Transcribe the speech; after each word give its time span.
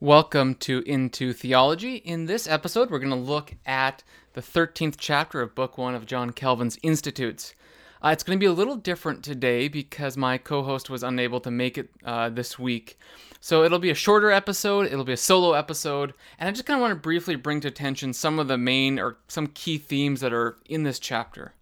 Welcome 0.00 0.56
to 0.56 0.82
Into 0.86 1.32
Theology. 1.32 1.96
In 1.96 2.26
this 2.26 2.48
episode, 2.48 2.90
we're 2.90 2.98
going 2.98 3.10
to 3.10 3.16
look 3.16 3.54
at 3.64 4.02
the 4.32 4.40
13th 4.40 4.96
chapter 4.98 5.40
of 5.40 5.54
Book 5.54 5.78
1 5.78 5.94
of 5.94 6.04
John 6.04 6.30
Calvin's 6.30 6.76
Institutes. 6.82 7.54
Uh, 8.04 8.08
it's 8.08 8.24
going 8.24 8.36
to 8.36 8.42
be 8.42 8.48
a 8.48 8.52
little 8.52 8.74
different 8.74 9.22
today 9.22 9.68
because 9.68 10.16
my 10.16 10.36
co 10.36 10.64
host 10.64 10.90
was 10.90 11.04
unable 11.04 11.38
to 11.40 11.50
make 11.50 11.78
it 11.78 11.90
uh, 12.04 12.28
this 12.28 12.58
week. 12.58 12.98
So 13.40 13.62
it'll 13.62 13.78
be 13.78 13.88
a 13.90 13.94
shorter 13.94 14.32
episode, 14.32 14.86
it'll 14.86 15.04
be 15.04 15.12
a 15.12 15.16
solo 15.16 15.52
episode, 15.52 16.12
and 16.40 16.48
I 16.48 16.52
just 16.52 16.66
kind 16.66 16.78
of 16.78 16.82
want 16.82 16.90
to 16.90 17.00
briefly 17.00 17.36
bring 17.36 17.60
to 17.60 17.68
attention 17.68 18.12
some 18.12 18.40
of 18.40 18.48
the 18.48 18.58
main 18.58 18.98
or 18.98 19.18
some 19.28 19.46
key 19.46 19.78
themes 19.78 20.20
that 20.22 20.32
are 20.32 20.56
in 20.68 20.82
this 20.82 20.98
chapter. 20.98 21.54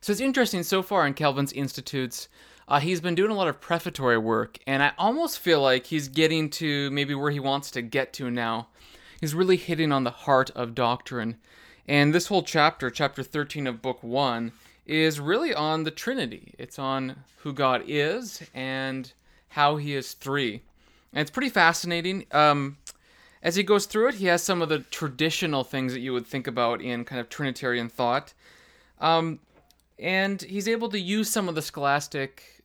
So 0.00 0.10
it's 0.10 0.20
interesting 0.20 0.64
so 0.64 0.82
far 0.82 1.06
in 1.06 1.14
Calvin's 1.14 1.52
Institutes. 1.52 2.28
Uh, 2.70 2.78
he's 2.78 3.00
been 3.00 3.16
doing 3.16 3.32
a 3.32 3.34
lot 3.34 3.48
of 3.48 3.60
prefatory 3.60 4.16
work, 4.16 4.56
and 4.64 4.80
I 4.80 4.92
almost 4.96 5.40
feel 5.40 5.60
like 5.60 5.86
he's 5.86 6.06
getting 6.06 6.48
to 6.50 6.88
maybe 6.92 7.16
where 7.16 7.32
he 7.32 7.40
wants 7.40 7.72
to 7.72 7.82
get 7.82 8.12
to 8.12 8.30
now. 8.30 8.68
He's 9.20 9.34
really 9.34 9.56
hitting 9.56 9.90
on 9.90 10.04
the 10.04 10.12
heart 10.12 10.50
of 10.50 10.76
doctrine. 10.76 11.36
And 11.88 12.14
this 12.14 12.28
whole 12.28 12.44
chapter, 12.44 12.88
chapter 12.88 13.24
13 13.24 13.66
of 13.66 13.82
book 13.82 14.04
1, 14.04 14.52
is 14.86 15.18
really 15.18 15.52
on 15.52 15.82
the 15.82 15.90
Trinity. 15.90 16.54
It's 16.58 16.78
on 16.78 17.16
who 17.38 17.52
God 17.52 17.82
is 17.88 18.40
and 18.54 19.12
how 19.48 19.76
he 19.76 19.96
is 19.96 20.12
three. 20.12 20.62
And 21.12 21.22
it's 21.22 21.30
pretty 21.32 21.48
fascinating. 21.48 22.26
Um, 22.30 22.76
as 23.42 23.56
he 23.56 23.64
goes 23.64 23.86
through 23.86 24.10
it, 24.10 24.14
he 24.14 24.26
has 24.26 24.44
some 24.44 24.62
of 24.62 24.68
the 24.68 24.78
traditional 24.78 25.64
things 25.64 25.92
that 25.92 26.00
you 26.00 26.12
would 26.12 26.26
think 26.26 26.46
about 26.46 26.80
in 26.80 27.04
kind 27.04 27.20
of 27.20 27.28
Trinitarian 27.28 27.88
thought. 27.88 28.32
Um, 29.00 29.40
and 29.98 30.40
he's 30.40 30.68
able 30.68 30.88
to 30.90 31.00
use 31.00 31.28
some 31.28 31.48
of 31.48 31.56
the 31.56 31.62
scholastic 31.62 32.59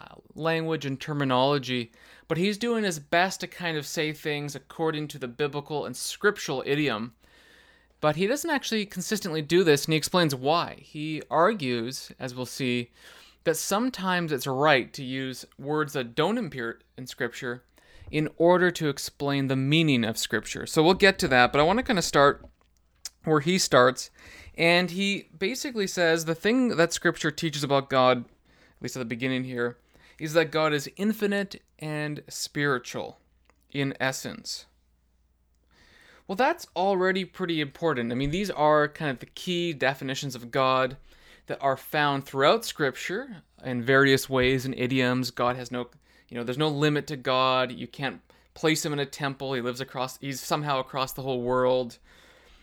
uh, 0.00 0.14
language 0.34 0.86
and 0.86 1.00
terminology, 1.00 1.92
but 2.28 2.38
he's 2.38 2.56
doing 2.56 2.84
his 2.84 2.98
best 2.98 3.40
to 3.40 3.46
kind 3.46 3.76
of 3.76 3.86
say 3.86 4.12
things 4.12 4.54
according 4.54 5.08
to 5.08 5.18
the 5.18 5.28
biblical 5.28 5.84
and 5.84 5.96
scriptural 5.96 6.62
idiom. 6.64 7.12
But 8.00 8.16
he 8.16 8.26
doesn't 8.26 8.50
actually 8.50 8.86
consistently 8.86 9.42
do 9.42 9.62
this, 9.62 9.84
and 9.84 9.92
he 9.92 9.98
explains 9.98 10.34
why. 10.34 10.76
He 10.80 11.22
argues, 11.30 12.12
as 12.18 12.34
we'll 12.34 12.46
see, 12.46 12.90
that 13.44 13.56
sometimes 13.56 14.32
it's 14.32 14.46
right 14.46 14.92
to 14.92 15.04
use 15.04 15.44
words 15.58 15.92
that 15.92 16.14
don't 16.14 16.38
appear 16.38 16.80
in 16.96 17.06
Scripture 17.06 17.62
in 18.10 18.28
order 18.36 18.70
to 18.70 18.88
explain 18.88 19.48
the 19.48 19.56
meaning 19.56 20.04
of 20.04 20.18
Scripture. 20.18 20.66
So 20.66 20.82
we'll 20.82 20.94
get 20.94 21.18
to 21.20 21.28
that, 21.28 21.52
but 21.52 21.60
I 21.60 21.64
want 21.64 21.78
to 21.78 21.82
kind 21.82 21.98
of 21.98 22.04
start 22.04 22.44
where 23.24 23.40
he 23.40 23.58
starts. 23.58 24.10
And 24.56 24.90
he 24.90 25.28
basically 25.36 25.86
says 25.86 26.24
the 26.24 26.34
thing 26.34 26.76
that 26.76 26.92
Scripture 26.92 27.30
teaches 27.30 27.64
about 27.64 27.90
God, 27.90 28.24
at 28.24 28.82
least 28.82 28.96
at 28.96 29.00
the 29.00 29.04
beginning 29.04 29.44
here, 29.44 29.78
is 30.20 30.34
that 30.34 30.52
God 30.52 30.72
is 30.74 30.90
infinite 30.96 31.62
and 31.78 32.22
spiritual 32.28 33.18
in 33.72 33.94
essence. 33.98 34.66
Well, 36.28 36.36
that's 36.36 36.66
already 36.76 37.24
pretty 37.24 37.60
important. 37.60 38.12
I 38.12 38.14
mean, 38.14 38.30
these 38.30 38.50
are 38.50 38.86
kind 38.86 39.10
of 39.10 39.18
the 39.18 39.26
key 39.26 39.72
definitions 39.72 40.34
of 40.36 40.50
God 40.50 40.98
that 41.46 41.58
are 41.60 41.76
found 41.76 42.24
throughout 42.24 42.64
Scripture 42.64 43.42
in 43.64 43.82
various 43.82 44.28
ways 44.28 44.66
and 44.66 44.74
idioms. 44.78 45.30
God 45.30 45.56
has 45.56 45.72
no, 45.72 45.88
you 46.28 46.36
know, 46.36 46.44
there's 46.44 46.58
no 46.58 46.68
limit 46.68 47.06
to 47.08 47.16
God. 47.16 47.72
You 47.72 47.88
can't 47.88 48.20
place 48.54 48.84
him 48.84 48.92
in 48.92 49.00
a 49.00 49.06
temple. 49.06 49.54
He 49.54 49.62
lives 49.62 49.80
across, 49.80 50.18
he's 50.18 50.40
somehow 50.40 50.78
across 50.78 51.12
the 51.12 51.22
whole 51.22 51.40
world. 51.40 51.98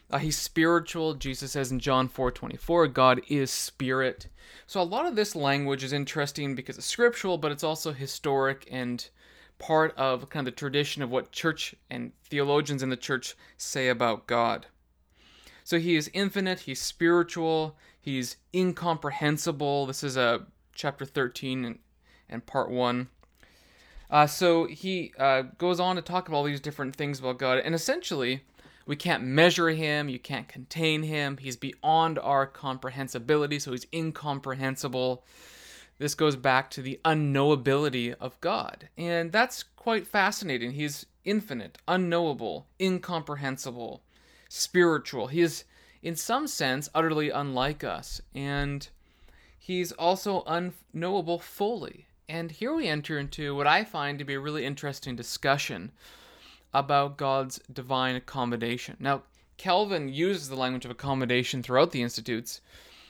Uh, 0.10 0.20
he's 0.20 0.38
spiritual. 0.38 1.14
Jesus 1.16 1.52
says 1.52 1.72
in 1.72 1.80
John 1.80 2.08
4:24, 2.08 2.88
God 2.88 3.22
is 3.28 3.52
spirit. 3.52 4.28
So 4.66 4.82
a 4.82 4.84
lot 4.84 5.06
of 5.06 5.16
this 5.16 5.36
language 5.36 5.84
is 5.84 5.94
interesting 5.94 6.56
because 6.56 6.78
it's 6.78 6.88
scriptural, 6.88 7.38
but 7.38 7.52
it's 7.52 7.64
also 7.64 7.92
historic 7.92 8.68
and 8.72 9.10
part 9.60 9.96
of 9.98 10.30
kind 10.30 10.48
of 10.48 10.54
the 10.54 10.58
tradition 10.58 11.02
of 11.02 11.10
what 11.10 11.32
church 11.32 11.76
and 11.90 12.12
theologians 12.24 12.84
in 12.84 12.90
the 12.90 12.98
church 12.98 13.36
say 13.58 13.90
about 13.90 14.28
God. 14.28 14.68
So 15.64 15.80
he 15.80 15.96
is 15.96 16.10
infinite, 16.14 16.62
he's 16.62 16.82
spiritual, 16.82 17.76
he's 18.00 18.38
incomprehensible. 18.54 19.86
This 19.86 20.04
is 20.04 20.16
a 20.16 20.22
uh, 20.22 20.40
chapter 20.74 21.04
13 21.04 21.66
and, 21.66 21.80
and 22.30 22.46
part 22.46 22.70
1. 22.70 23.10
Uh, 24.10 24.28
so 24.28 24.66
he 24.66 25.12
uh, 25.20 25.44
goes 25.58 25.80
on 25.80 25.98
to 25.98 26.02
talk 26.02 26.28
about 26.28 26.38
all 26.38 26.44
these 26.44 26.62
different 26.62 26.96
things 26.96 27.20
about 27.20 27.38
God, 27.38 27.60
and 27.60 27.76
essentially, 27.76 28.44
we 28.88 28.96
can't 28.96 29.24
measure 29.24 29.70
him, 29.70 30.08
you 30.08 30.18
can't 30.18 30.48
contain 30.48 31.04
him. 31.04 31.38
He's 31.38 31.58
beyond 31.58 32.18
our 32.20 32.48
comprehensibility, 32.48 33.60
so 33.60 33.72
he's 33.72 33.86
incomprehensible. 33.94 35.26
This 36.00 36.16
goes 36.16 36.36
back 36.36 36.70
to 36.72 36.82
the 36.82 37.00
unknowability 37.04 38.16
of 38.20 38.40
God. 38.40 38.88
And 38.98 39.32
that's 39.32 39.64
quite 39.64 40.08
fascinating. 40.08 40.72
He's 40.72 41.06
infinite, 41.26 41.80
unknowable, 41.88 42.68
incomprehensible, 42.80 44.04
spiritual. 44.48 45.28
He 45.28 45.42
is, 45.42 45.66
in 46.02 46.16
some 46.16 46.48
sense, 46.48 46.88
utterly 46.96 47.30
unlike 47.30 47.84
us. 47.84 48.22
And 48.34 48.88
he's 49.58 49.92
also 49.92 50.44
unknowable 50.48 51.40
fully. 51.40 52.08
And 52.30 52.52
here 52.52 52.74
we 52.74 52.88
enter 52.88 53.18
into 53.20 53.56
what 53.56 53.68
I 53.68 53.84
find 53.84 54.20
to 54.20 54.26
be 54.26 54.36
a 54.36 54.40
really 54.40 54.66
interesting 54.66 55.16
discussion 55.16 55.92
about 56.74 57.18
God's 57.18 57.60
divine 57.72 58.16
accommodation. 58.16 58.98
Now, 59.00 59.24
Calvin 59.58 60.10
uses 60.10 60.50
the 60.50 60.56
language 60.56 60.86
of 60.86 60.92
accommodation 60.92 61.64
throughout 61.64 61.92
the 61.92 62.02
Institutes. 62.02 62.62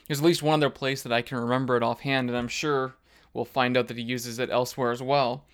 There's 0.06 0.20
at 0.20 0.24
least 0.24 0.42
one 0.42 0.60
other 0.60 0.70
place 0.70 1.02
that 1.02 1.12
I 1.12 1.22
can 1.22 1.38
remember 1.38 1.76
it 1.76 1.82
offhand, 1.82 2.30
and 2.30 2.38
I'm 2.38 2.48
sure 2.48 2.94
we'll 3.34 3.44
find 3.44 3.76
out 3.76 3.88
that 3.88 3.96
he 3.96 4.02
uses 4.02 4.38
it 4.38 4.50
elsewhere 4.50 4.90
as 4.90 5.02
well. 5.02 5.44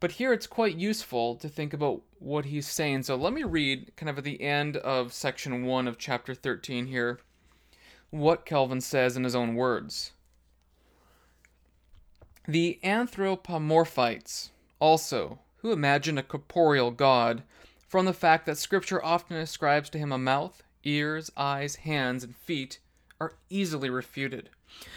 But 0.00 0.12
here 0.12 0.32
it's 0.32 0.46
quite 0.46 0.76
useful 0.76 1.36
to 1.36 1.48
think 1.48 1.72
about 1.72 2.02
what 2.18 2.46
he's 2.46 2.66
saying. 2.66 3.04
So 3.04 3.16
let 3.16 3.32
me 3.32 3.44
read, 3.44 3.92
kind 3.96 4.10
of 4.10 4.18
at 4.18 4.24
the 4.24 4.42
end 4.42 4.76
of 4.78 5.12
section 5.12 5.64
1 5.64 5.88
of 5.88 5.96
chapter 5.96 6.34
13 6.34 6.86
here, 6.86 7.20
what 8.10 8.44
Calvin 8.44 8.80
says 8.80 9.16
in 9.16 9.24
his 9.24 9.34
own 9.34 9.54
words. 9.54 10.12
The 12.46 12.80
anthropomorphites 12.82 14.50
also 14.80 15.38
who 15.62 15.72
imagine 15.72 16.18
a 16.18 16.22
corporeal 16.22 16.90
God 16.90 17.42
from 17.88 18.04
the 18.04 18.12
fact 18.12 18.46
that 18.46 18.58
Scripture 18.58 19.04
often 19.04 19.36
ascribes 19.36 19.88
to 19.90 19.98
him 19.98 20.12
a 20.12 20.18
mouth, 20.18 20.62
ears, 20.84 21.30
eyes, 21.36 21.76
hands, 21.76 22.24
and 22.24 22.36
feet, 22.36 22.78
are 23.20 23.34
easily 23.48 23.88
refuted. 23.88 24.50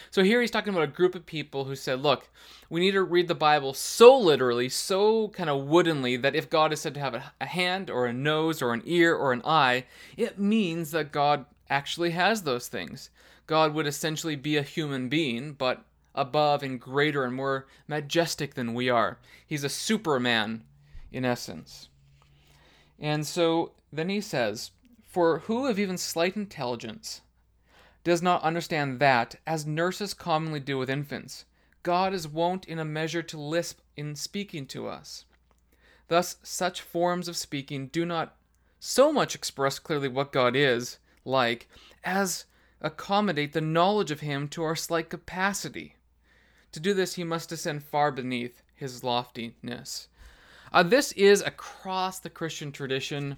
So 0.09 0.23
here 0.23 0.41
he's 0.41 0.51
talking 0.51 0.73
about 0.73 0.87
a 0.87 0.87
group 0.87 1.13
of 1.15 1.25
people 1.25 1.65
who 1.65 1.75
said, 1.75 2.01
look, 2.01 2.29
we 2.69 2.79
need 2.79 2.91
to 2.91 3.03
read 3.03 3.27
the 3.27 3.35
Bible 3.35 3.73
so 3.73 4.17
literally, 4.17 4.69
so 4.69 5.27
kind 5.29 5.49
of 5.49 5.65
woodenly, 5.65 6.15
that 6.17 6.35
if 6.35 6.49
God 6.49 6.73
is 6.73 6.81
said 6.81 6.93
to 6.95 6.99
have 6.99 7.13
a, 7.39 7.45
hand 7.45 7.89
or 7.89 8.05
a 8.05 8.13
nose 8.13 8.61
or 8.61 8.73
an 8.73 8.81
ear 8.85 9.13
or 9.13 9.33
an 9.33 9.41
eye, 9.43 9.85
it 10.17 10.39
means 10.39 10.91
that 10.91 11.11
God 11.11 11.45
actually 11.69 12.11
has 12.11 12.43
those 12.43 12.67
things. 12.67 13.09
God 13.45 13.73
would 13.73 13.85
essentially 13.85 14.35
be 14.35 14.57
a 14.57 14.63
human 14.63 15.09
being, 15.09 15.53
but 15.53 15.83
above 16.15 16.63
and 16.63 16.79
greater 16.79 17.23
and 17.23 17.35
more 17.35 17.67
majestic 17.87 18.55
than 18.55 18.73
we 18.73 18.89
are. 18.89 19.19
He's 19.45 19.63
a 19.63 19.69
superman, 19.69 20.63
in 21.11 21.23
essence. 21.23 21.89
And 22.99 23.27
so 23.27 23.73
then 23.91 24.09
he 24.09 24.21
says, 24.21 24.71
For 25.07 25.39
who 25.39 25.67
of 25.67 25.77
even 25.77 25.97
slight 25.97 26.35
intelligence 26.35 27.21
does 28.03 28.21
not 28.21 28.43
understand 28.43 28.99
that, 28.99 29.35
as 29.45 29.65
nurses 29.65 30.13
commonly 30.13 30.59
do 30.59 30.77
with 30.77 30.89
infants, 30.89 31.45
God 31.83 32.13
is 32.13 32.27
wont 32.27 32.65
in 32.65 32.79
a 32.79 32.85
measure 32.85 33.23
to 33.23 33.39
lisp 33.39 33.79
in 33.95 34.15
speaking 34.15 34.65
to 34.67 34.87
us? 34.87 35.25
Thus, 36.07 36.37
such 36.43 36.81
forms 36.81 37.27
of 37.27 37.37
speaking 37.37 37.87
do 37.87 38.05
not 38.05 38.35
so 38.79 39.11
much 39.11 39.33
express 39.33 39.79
clearly 39.79 40.07
what 40.07 40.31
God 40.31 40.55
is 40.55 40.99
like 41.25 41.67
as 42.03 42.45
accommodate 42.81 43.53
the 43.53 43.61
knowledge 43.61 44.11
of 44.11 44.19
Him 44.19 44.47
to 44.49 44.63
our 44.63 44.75
slight 44.75 45.09
capacity. 45.09 45.95
To 46.75 46.81
do 46.81 46.93
this, 46.93 47.13
he 47.13 47.23
must 47.23 47.47
descend 47.47 47.85
far 47.85 48.11
beneath 48.11 48.61
his 48.75 49.01
loftiness. 49.01 50.09
Uh, 50.73 50.83
this 50.83 51.13
is 51.13 51.41
across 51.41 52.19
the 52.19 52.29
Christian 52.29 52.73
tradition. 52.73 53.37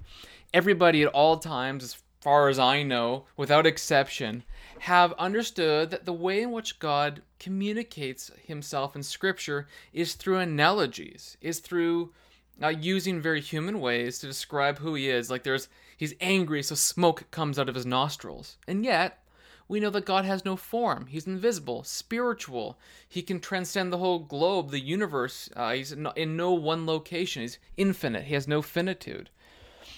Everybody 0.56 1.04
at 1.04 1.10
all 1.10 1.38
times, 1.38 1.84
as 1.84 1.98
far 2.20 2.50
as 2.50 2.58
I 2.58 2.82
know, 2.82 3.26
without 3.38 3.68
exception, 3.68 4.42
have 4.80 5.14
understood 5.20 5.92
that 5.92 6.06
the 6.06 6.14
way 6.14 6.42
in 6.42 6.52
which 6.52 6.80
God 6.80 7.22
communicates 7.40 8.32
himself 8.44 8.96
in 8.96 9.04
Scripture 9.04 9.68
is 9.94 10.16
through 10.16 10.40
analogies, 10.40 11.38
is 11.40 11.60
through 11.60 12.14
uh, 12.60 12.70
using 12.70 13.22
very 13.22 13.40
human 13.40 13.80
ways 13.80 14.18
to 14.18 14.26
describe 14.26 14.80
who 14.80 14.96
he 14.96 15.10
is. 15.12 15.30
Like 15.30 15.44
there's, 15.44 15.70
he's 15.96 16.16
angry, 16.20 16.64
so 16.64 16.74
smoke 16.74 17.30
comes 17.30 17.60
out 17.60 17.70
of 17.70 17.76
his 17.76 17.86
nostrils. 17.86 18.58
And 18.68 18.84
yet, 18.84 19.20
we 19.68 19.80
know 19.80 19.90
that 19.90 20.06
God 20.06 20.26
has 20.26 20.46
no 20.46 20.56
form. 20.56 21.08
He's 21.08 21.28
invisible, 21.28 21.84
spiritual. 21.84 22.78
He 23.08 23.22
can 23.22 23.40
transcend 23.40 23.92
the 23.92 23.98
whole 23.98 24.20
globe, 24.20 24.72
the 24.72 24.80
universe. 24.80 25.50
Uh, 25.56 25.74
he's 25.74 25.92
in 25.92 26.38
no 26.38 26.54
one 26.54 26.86
location. 26.86 27.42
He's 27.42 27.60
infinite. 27.76 28.26
He 28.26 28.34
has 28.34 28.48
no 28.48 28.62
finitude. 28.62 29.30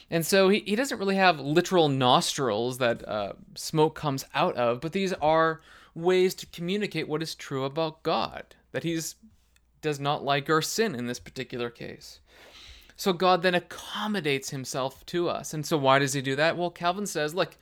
And 0.09 0.25
so 0.25 0.49
he, 0.49 0.59
he 0.61 0.75
doesn't 0.75 0.97
really 0.97 1.17
have 1.17 1.39
literal 1.39 1.87
nostrils 1.87 2.79
that 2.79 3.07
uh, 3.07 3.33
smoke 3.55 3.95
comes 3.95 4.25
out 4.33 4.55
of, 4.55 4.81
but 4.81 4.91
these 4.91 5.13
are 5.13 5.61
ways 5.93 6.33
to 6.35 6.45
communicate 6.47 7.07
what 7.07 7.21
is 7.21 7.35
true 7.35 7.63
about 7.63 8.03
God, 8.03 8.55
that 8.71 8.83
he's 8.83 9.15
does 9.81 9.99
not 9.99 10.23
like 10.23 10.49
our 10.49 10.61
sin 10.61 10.93
in 10.93 11.05
this 11.05 11.19
particular 11.19 11.69
case. 11.69 12.19
So 12.97 13.13
God 13.13 13.43
then 13.43 13.55
accommodates 13.55 14.49
himself 14.49 15.05
to 15.05 15.29
us. 15.29 15.53
And 15.53 15.65
so 15.65 15.77
why 15.77 15.99
does 15.99 16.11
he 16.11 16.21
do 16.21 16.35
that? 16.35 16.57
Well, 16.57 16.69
Calvin 16.69 17.05
says, 17.05 17.33
look, 17.33 17.55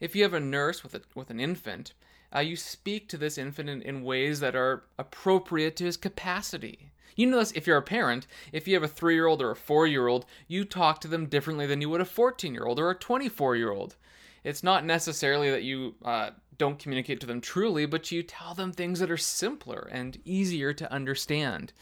if 0.00 0.14
you 0.14 0.22
have 0.22 0.34
a 0.34 0.40
nurse 0.40 0.82
with 0.82 0.94
a, 0.94 1.02
with 1.14 1.30
an 1.30 1.40
infant, 1.40 1.92
uh, 2.34 2.40
you 2.40 2.56
speak 2.56 3.08
to 3.08 3.16
this 3.16 3.38
infant 3.38 3.68
in, 3.68 3.82
in 3.82 4.02
ways 4.02 4.40
that 4.40 4.56
are 4.56 4.84
appropriate 4.98 5.76
to 5.76 5.84
his 5.84 5.96
capacity. 5.96 6.92
You 7.14 7.26
know 7.26 7.38
this 7.38 7.52
if 7.52 7.66
you're 7.66 7.78
a 7.78 7.82
parent, 7.82 8.26
if 8.52 8.68
you 8.68 8.74
have 8.74 8.82
a 8.82 8.88
three 8.88 9.14
year 9.14 9.26
old 9.26 9.40
or 9.40 9.50
a 9.50 9.56
four 9.56 9.86
year 9.86 10.06
old, 10.06 10.26
you 10.46 10.64
talk 10.64 11.00
to 11.00 11.08
them 11.08 11.26
differently 11.26 11.66
than 11.66 11.80
you 11.80 11.88
would 11.88 12.00
a 12.00 12.04
14 12.04 12.52
year 12.52 12.64
old 12.64 12.78
or 12.78 12.90
a 12.90 12.94
24 12.94 13.56
year 13.56 13.70
old. 13.70 13.96
It's 14.44 14.62
not 14.62 14.84
necessarily 14.84 15.50
that 15.50 15.62
you 15.62 15.94
uh, 16.04 16.30
don't 16.58 16.78
communicate 16.78 17.20
to 17.20 17.26
them 17.26 17.40
truly, 17.40 17.86
but 17.86 18.12
you 18.12 18.22
tell 18.22 18.54
them 18.54 18.72
things 18.72 19.00
that 19.00 19.10
are 19.10 19.16
simpler 19.16 19.88
and 19.90 20.18
easier 20.24 20.72
to 20.74 20.92
understand. 20.92 21.72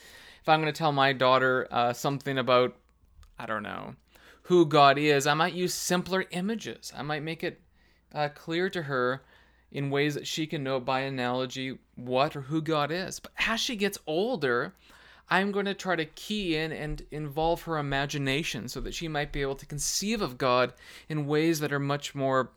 If 0.41 0.49
I'm 0.49 0.61
going 0.61 0.73
to 0.73 0.79
tell 0.79 0.93
my 0.93 1.13
daughter 1.13 1.67
uh, 1.71 1.93
something 1.93 2.39
about, 2.39 2.77
I 3.39 3.47
don't 3.47 3.63
know, 3.63 3.95
who 4.43 4.67
God 4.67 4.99
is, 4.99 5.27
I 5.27 5.35
might 5.35 5.55
use 5.55 5.75
simpler 5.75 6.27
images. 6.31 6.93
I 6.97 7.03
might 7.03 7.23
make 7.23 7.43
it 7.43 7.61
uh, 8.15 8.29
clear 8.35 8.71
to 8.71 8.83
her 8.83 9.23
in 9.73 9.91
ways 9.91 10.15
that 10.15 10.27
she 10.27 10.47
can 10.47 10.63
know 10.63 10.79
by 10.79 11.01
analogy 11.01 11.79
what 11.97 12.37
or 12.37 12.43
who 12.43 12.63
God 12.63 12.91
is. 12.93 13.19
But 13.19 13.33
as 13.47 13.61
she 13.61 13.75
gets 13.75 13.99
older, 14.07 14.73
I'm 15.29 15.53
going 15.53 15.67
to 15.67 15.75
try 15.75 15.97
to 15.97 16.05
key 16.05 16.57
in 16.57 16.71
and 16.71 17.03
involve 17.11 17.63
her 17.63 17.79
imagination 17.79 18.69
so 18.69 18.81
that 18.81 18.95
she 18.95 19.09
might 19.09 19.33
be 19.33 19.43
able 19.43 19.57
to 19.57 19.67
conceive 19.67 20.23
of 20.23 20.39
God 20.39 20.73
in 21.09 21.27
ways 21.27 21.61
that 21.61 21.73
are 21.73 21.81
much 21.81 22.15
more, 22.15 22.53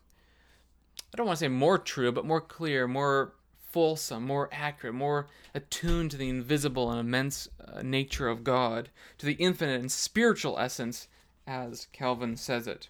I 1.13 1.17
don't 1.17 1.25
want 1.25 1.39
to 1.39 1.45
say 1.45 1.49
more 1.49 1.77
true, 1.77 2.11
but 2.11 2.25
more 2.25 2.41
clear, 2.41 2.87
more 2.87 3.33
fulsome, 3.71 4.25
more 4.25 4.49
accurate, 4.51 4.95
more 4.95 5.27
attuned 5.53 6.11
to 6.11 6.17
the 6.17 6.29
invisible 6.29 6.91
and 6.91 6.99
immense 6.99 7.47
uh, 7.65 7.81
nature 7.81 8.27
of 8.27 8.43
God, 8.43 8.89
to 9.17 9.25
the 9.25 9.33
infinite 9.33 9.79
and 9.79 9.91
spiritual 9.91 10.59
essence, 10.59 11.07
as 11.45 11.87
Calvin 11.93 12.35
says 12.35 12.67
it. 12.67 12.89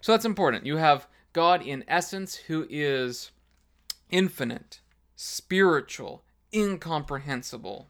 So 0.00 0.12
that's 0.12 0.24
important. 0.24 0.66
You 0.66 0.76
have 0.76 1.06
God 1.32 1.62
in 1.62 1.84
essence 1.86 2.36
who 2.36 2.66
is 2.68 3.30
infinite, 4.10 4.80
spiritual, 5.14 6.24
incomprehensible 6.52 7.88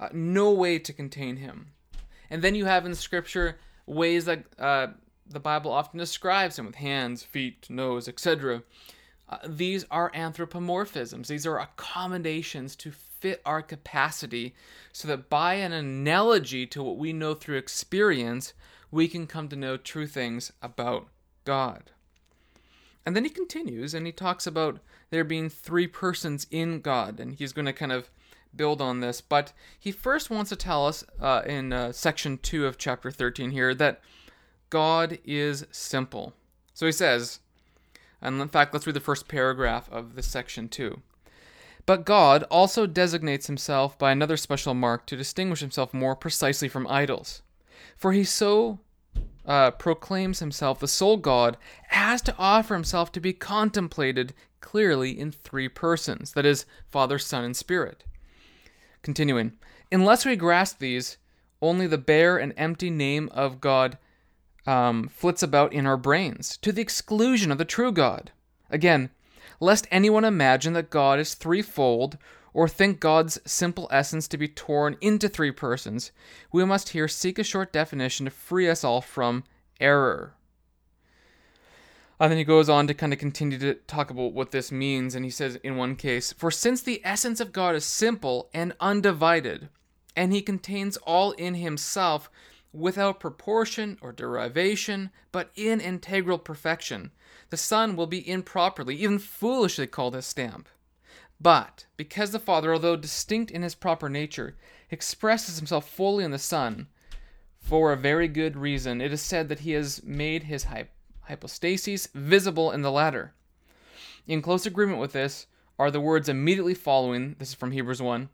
uh, 0.00 0.08
no 0.12 0.52
way 0.52 0.78
to 0.78 0.92
contain 0.92 1.36
him. 1.36 1.72
And 2.30 2.42
then 2.42 2.54
you 2.54 2.66
have 2.66 2.86
in 2.86 2.94
Scripture 2.94 3.58
ways 3.86 4.26
that 4.26 4.44
uh, 4.58 4.88
the 5.26 5.40
Bible 5.40 5.72
often 5.72 5.98
describes 5.98 6.58
him 6.58 6.66
with 6.66 6.76
hands, 6.76 7.22
feet, 7.22 7.68
nose, 7.68 8.08
etc. 8.08 8.62
Uh, 9.28 9.38
these 9.46 9.84
are 9.90 10.10
anthropomorphisms. 10.12 11.26
These 11.26 11.46
are 11.46 11.58
accommodations 11.58 12.76
to 12.76 12.92
fit 12.92 13.42
our 13.44 13.62
capacity 13.62 14.54
so 14.92 15.08
that 15.08 15.28
by 15.28 15.54
an 15.54 15.72
analogy 15.72 16.66
to 16.66 16.82
what 16.82 16.98
we 16.98 17.12
know 17.12 17.34
through 17.34 17.56
experience, 17.56 18.52
we 18.90 19.08
can 19.08 19.26
come 19.26 19.48
to 19.48 19.56
know 19.56 19.76
true 19.76 20.06
things 20.06 20.52
about 20.62 21.08
God. 21.44 21.90
And 23.08 23.16
then 23.16 23.24
he 23.24 23.30
continues 23.30 23.94
and 23.94 24.04
he 24.04 24.12
talks 24.12 24.46
about 24.46 24.80
there 25.08 25.24
being 25.24 25.48
three 25.48 25.86
persons 25.86 26.46
in 26.50 26.82
God, 26.82 27.18
and 27.18 27.34
he's 27.34 27.54
going 27.54 27.64
to 27.64 27.72
kind 27.72 27.90
of 27.90 28.10
build 28.54 28.82
on 28.82 29.00
this, 29.00 29.22
but 29.22 29.54
he 29.80 29.90
first 29.90 30.28
wants 30.28 30.50
to 30.50 30.56
tell 30.56 30.86
us 30.86 31.04
uh, 31.18 31.40
in 31.46 31.72
uh, 31.72 31.90
section 31.92 32.36
2 32.36 32.66
of 32.66 32.76
chapter 32.76 33.10
13 33.10 33.52
here 33.52 33.74
that 33.76 34.02
God 34.68 35.20
is 35.24 35.64
simple. 35.70 36.34
So 36.74 36.84
he 36.84 36.92
says, 36.92 37.40
and 38.20 38.42
in 38.42 38.48
fact, 38.48 38.74
let's 38.74 38.86
read 38.86 38.94
the 38.94 39.00
first 39.00 39.26
paragraph 39.26 39.90
of 39.90 40.14
this 40.14 40.26
section 40.26 40.68
2. 40.68 41.00
But 41.86 42.04
God 42.04 42.42
also 42.50 42.86
designates 42.86 43.46
himself 43.46 43.98
by 43.98 44.12
another 44.12 44.36
special 44.36 44.74
mark 44.74 45.06
to 45.06 45.16
distinguish 45.16 45.60
himself 45.60 45.94
more 45.94 46.14
precisely 46.14 46.68
from 46.68 46.86
idols. 46.86 47.40
For 47.96 48.12
he 48.12 48.24
so 48.24 48.80
uh, 49.48 49.70
proclaims 49.72 50.38
himself 50.38 50.78
the 50.78 50.86
sole 50.86 51.16
God 51.16 51.56
as 51.90 52.20
to 52.22 52.36
offer 52.38 52.74
himself 52.74 53.10
to 53.12 53.20
be 53.20 53.32
contemplated 53.32 54.34
clearly 54.60 55.18
in 55.18 55.32
three 55.32 55.68
persons 55.68 56.32
that 56.34 56.44
is, 56.44 56.66
Father, 56.86 57.18
Son, 57.18 57.44
and 57.44 57.56
Spirit. 57.56 58.04
Continuing, 59.02 59.52
unless 59.90 60.26
we 60.26 60.36
grasp 60.36 60.78
these, 60.78 61.16
only 61.62 61.86
the 61.86 61.98
bare 61.98 62.36
and 62.36 62.52
empty 62.56 62.90
name 62.90 63.30
of 63.32 63.60
God 63.60 63.96
um, 64.66 65.08
flits 65.08 65.42
about 65.42 65.72
in 65.72 65.86
our 65.86 65.96
brains, 65.96 66.58
to 66.58 66.70
the 66.70 66.82
exclusion 66.82 67.50
of 67.50 67.56
the 67.56 67.64
true 67.64 67.90
God. 67.90 68.30
Again, 68.68 69.08
lest 69.60 69.86
anyone 69.90 70.24
imagine 70.24 70.74
that 70.74 70.90
God 70.90 71.18
is 71.18 71.34
threefold, 71.34 72.18
or 72.52 72.68
think 72.68 73.00
God's 73.00 73.38
simple 73.44 73.88
essence 73.90 74.28
to 74.28 74.38
be 74.38 74.48
torn 74.48 74.96
into 75.00 75.28
three 75.28 75.50
persons, 75.50 76.12
we 76.52 76.64
must 76.64 76.90
here 76.90 77.08
seek 77.08 77.38
a 77.38 77.44
short 77.44 77.72
definition 77.72 78.24
to 78.26 78.30
free 78.30 78.68
us 78.68 78.84
all 78.84 79.00
from 79.00 79.44
error. 79.80 80.34
And 82.20 82.32
then 82.32 82.38
he 82.38 82.44
goes 82.44 82.68
on 82.68 82.86
to 82.88 82.94
kind 82.94 83.12
of 83.12 83.18
continue 83.18 83.58
to 83.58 83.74
talk 83.74 84.10
about 84.10 84.32
what 84.32 84.50
this 84.50 84.72
means. 84.72 85.14
And 85.14 85.24
he 85.24 85.30
says 85.30 85.56
in 85.56 85.76
one 85.76 85.94
case, 85.94 86.32
For 86.32 86.50
since 86.50 86.82
the 86.82 87.00
essence 87.04 87.38
of 87.38 87.52
God 87.52 87.76
is 87.76 87.84
simple 87.84 88.50
and 88.52 88.74
undivided, 88.80 89.68
and 90.16 90.32
he 90.32 90.42
contains 90.42 90.96
all 90.98 91.30
in 91.32 91.54
himself 91.54 92.28
without 92.72 93.20
proportion 93.20 93.98
or 94.00 94.12
derivation, 94.12 95.10
but 95.30 95.50
in 95.54 95.80
integral 95.80 96.38
perfection, 96.38 97.12
the 97.50 97.56
Son 97.56 97.94
will 97.94 98.06
be 98.06 98.28
improperly, 98.28 98.96
even 98.96 99.18
foolishly 99.18 99.86
called 99.86 100.14
his 100.14 100.26
stamp. 100.26 100.68
But 101.40 101.86
because 101.96 102.32
the 102.32 102.38
Father, 102.38 102.72
although 102.72 102.96
distinct 102.96 103.50
in 103.50 103.62
his 103.62 103.74
proper 103.74 104.08
nature, 104.08 104.56
expresses 104.90 105.58
himself 105.58 105.88
fully 105.88 106.24
in 106.24 106.32
the 106.32 106.38
Son, 106.38 106.88
for 107.60 107.92
a 107.92 107.96
very 107.96 108.28
good 108.28 108.56
reason, 108.56 109.00
it 109.00 109.12
is 109.12 109.20
said 109.20 109.48
that 109.48 109.60
he 109.60 109.72
has 109.72 110.02
made 110.02 110.44
his 110.44 110.64
hype 110.64 110.90
hypostases 111.28 112.08
visible 112.14 112.72
in 112.72 112.82
the 112.82 112.90
latter. 112.90 113.34
In 114.26 114.42
close 114.42 114.64
agreement 114.64 114.98
with 114.98 115.12
this 115.12 115.46
are 115.78 115.90
the 115.90 116.00
words 116.00 116.28
immediately 116.28 116.74
following, 116.74 117.36
this 117.38 117.50
is 117.50 117.54
from 117.54 117.72
Hebrews 117.72 118.00
1, 118.02 118.30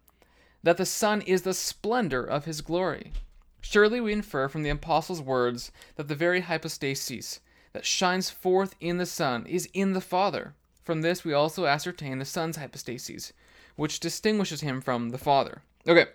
that 0.62 0.76
the 0.76 0.86
Son 0.86 1.20
is 1.22 1.42
the 1.42 1.52
splendor 1.52 2.24
of 2.24 2.44
his 2.44 2.60
glory. 2.60 3.12
Surely 3.60 4.00
we 4.00 4.12
infer 4.12 4.48
from 4.48 4.62
the 4.62 4.70
Apostle's 4.70 5.20
words 5.20 5.72
that 5.96 6.08
the 6.08 6.14
very 6.14 6.42
hypostasis 6.42 7.40
that 7.72 7.84
shines 7.84 8.30
forth 8.30 8.74
in 8.80 8.98
the 8.98 9.06
Son 9.06 9.44
is 9.46 9.68
in 9.74 9.92
the 9.92 10.00
Father. 10.00 10.54
From 10.84 11.02
this 11.02 11.24
we 11.24 11.32
also 11.32 11.66
ascertain 11.66 12.18
the 12.18 12.24
Son's 12.24 12.56
hypostasis, 12.56 13.32
which 13.76 14.00
distinguishes 14.00 14.60
him 14.60 14.80
from 14.80 15.10
the 15.10 15.18
Father. 15.18 15.62
Okay, 15.88 16.06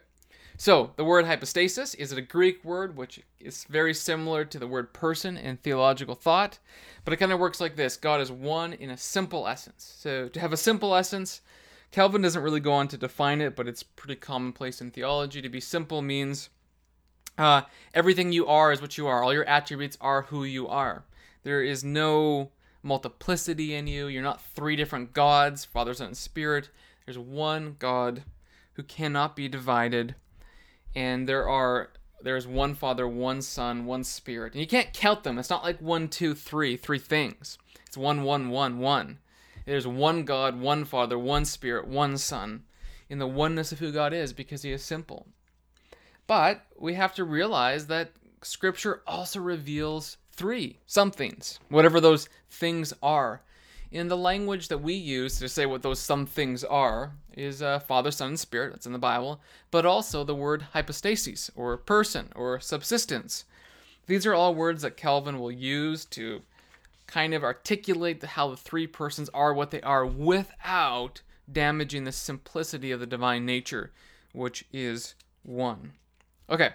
so, 0.59 0.91
the 0.97 1.05
word 1.05 1.23
hypostasis 1.23 1.93
is 1.93 2.11
a 2.11 2.21
Greek 2.21 2.65
word 2.65 2.97
which 2.97 3.21
is 3.39 3.63
very 3.63 3.93
similar 3.93 4.43
to 4.43 4.59
the 4.59 4.67
word 4.67 4.91
person 4.91 5.37
in 5.37 5.55
theological 5.55 6.15
thought, 6.15 6.59
but 7.05 7.13
it 7.13 7.17
kind 7.17 7.31
of 7.31 7.39
works 7.39 7.61
like 7.61 7.77
this 7.77 7.95
God 7.95 8.19
is 8.19 8.29
one 8.29 8.73
in 8.73 8.89
a 8.89 8.97
simple 8.97 9.47
essence. 9.47 9.95
So, 9.97 10.27
to 10.27 10.39
have 10.41 10.51
a 10.51 10.57
simple 10.57 10.93
essence, 10.93 11.39
Calvin 11.91 12.21
doesn't 12.21 12.43
really 12.43 12.59
go 12.59 12.73
on 12.73 12.89
to 12.89 12.97
define 12.97 13.39
it, 13.39 13.55
but 13.55 13.69
it's 13.69 13.83
pretty 13.83 14.17
commonplace 14.17 14.81
in 14.81 14.91
theology. 14.91 15.41
To 15.41 15.47
be 15.47 15.61
simple 15.61 16.01
means 16.01 16.49
uh, 17.37 17.61
everything 17.93 18.33
you 18.33 18.45
are 18.45 18.73
is 18.73 18.81
what 18.81 18.97
you 18.97 19.07
are, 19.07 19.23
all 19.23 19.33
your 19.33 19.47
attributes 19.47 19.97
are 20.01 20.23
who 20.23 20.43
you 20.43 20.67
are. 20.67 21.05
There 21.43 21.63
is 21.63 21.85
no 21.85 22.51
multiplicity 22.83 23.75
in 23.75 23.87
you. 23.87 24.07
You're 24.07 24.23
not 24.23 24.41
three 24.41 24.75
different 24.75 25.13
gods, 25.13 25.65
Father, 25.65 25.93
Son, 25.93 26.07
and 26.07 26.17
Spirit. 26.17 26.69
There's 27.05 27.17
one 27.17 27.75
God 27.79 28.23
who 28.73 28.83
cannot 28.83 29.35
be 29.35 29.47
divided 29.47 30.15
and 30.95 31.27
there 31.27 31.47
are 31.47 31.91
there's 32.21 32.45
one 32.45 32.75
Father, 32.75 33.07
one 33.07 33.41
Son, 33.41 33.85
one 33.85 34.03
Spirit, 34.03 34.53
and 34.53 34.59
you 34.59 34.67
can't 34.67 34.93
count 34.93 35.23
them. 35.23 35.39
It's 35.39 35.49
not 35.49 35.63
like 35.63 35.79
one, 35.81 36.09
two, 36.09 36.35
three, 36.35 36.75
three 36.75 36.99
things. 36.99 37.57
It's 37.87 37.95
one, 37.95 38.23
one, 38.23 38.49
one, 38.49 38.79
one. 38.79 39.19
There's 39.65 39.87
one 39.87 40.25
God, 40.25 40.59
one 40.59 40.83
Father, 40.83 41.17
one 41.17 41.45
Spirit, 41.45 41.87
one 41.87 42.17
Son, 42.17 42.63
in 43.07 43.19
the 43.19 43.27
oneness 43.27 43.71
of 43.71 43.79
who 43.79 43.93
God 43.93 44.13
is, 44.13 44.33
because 44.33 44.63
He 44.63 44.71
is 44.71 44.83
simple. 44.83 45.27
But 46.27 46.65
we 46.77 46.95
have 46.95 47.15
to 47.15 47.23
realize 47.23 47.87
that 47.87 48.11
Scripture 48.41 49.01
also 49.07 49.39
reveals 49.39 50.17
three 50.39 50.79
somethings, 50.87 51.59
whatever 51.67 51.99
those 51.99 52.29
things 52.49 52.93
are 53.03 53.41
in 53.91 54.07
the 54.07 54.15
language 54.15 54.69
that 54.69 54.77
we 54.77 54.93
use 54.93 55.37
to 55.37 55.49
say 55.49 55.65
what 55.65 55.81
those 55.81 55.99
some 55.99 56.25
things 56.25 56.63
are 56.63 57.11
is 57.35 57.61
uh, 57.61 57.79
Father, 57.79 58.09
Son, 58.09 58.29
and 58.29 58.39
Spirit. 58.39 58.71
That's 58.71 58.85
in 58.85 58.93
the 58.93 58.99
Bible, 58.99 59.41
but 59.69 59.85
also 59.85 60.23
the 60.23 60.33
word 60.33 60.67
hypostasis 60.73 61.51
or 61.55 61.75
person 61.75 62.29
or 62.35 62.61
subsistence. 62.61 63.43
These 64.07 64.25
are 64.25 64.33
all 64.33 64.55
words 64.55 64.81
that 64.83 64.95
Calvin 64.95 65.39
will 65.39 65.51
use 65.51 66.05
to 66.05 66.41
kind 67.05 67.33
of 67.33 67.43
articulate 67.43 68.23
how 68.23 68.49
the 68.49 68.57
three 68.57 68.87
persons 68.87 69.29
are 69.33 69.53
what 69.53 69.71
they 69.71 69.81
are 69.81 70.05
without 70.05 71.21
damaging 71.51 72.05
the 72.05 72.13
simplicity 72.13 72.91
of 72.91 73.01
the 73.01 73.05
divine 73.05 73.45
nature, 73.45 73.91
which 74.31 74.63
is 74.71 75.15
one. 75.43 75.91
Okay, 76.49 76.71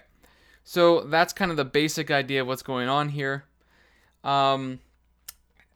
so 0.65 1.01
that's 1.03 1.33
kind 1.33 1.51
of 1.51 1.57
the 1.57 1.65
basic 1.65 2.11
idea 2.11 2.43
of 2.43 2.49
what's 2.49 2.63
going 2.63 2.89
on 2.89 3.11
here. 3.11 3.45
Um, 4.25 4.81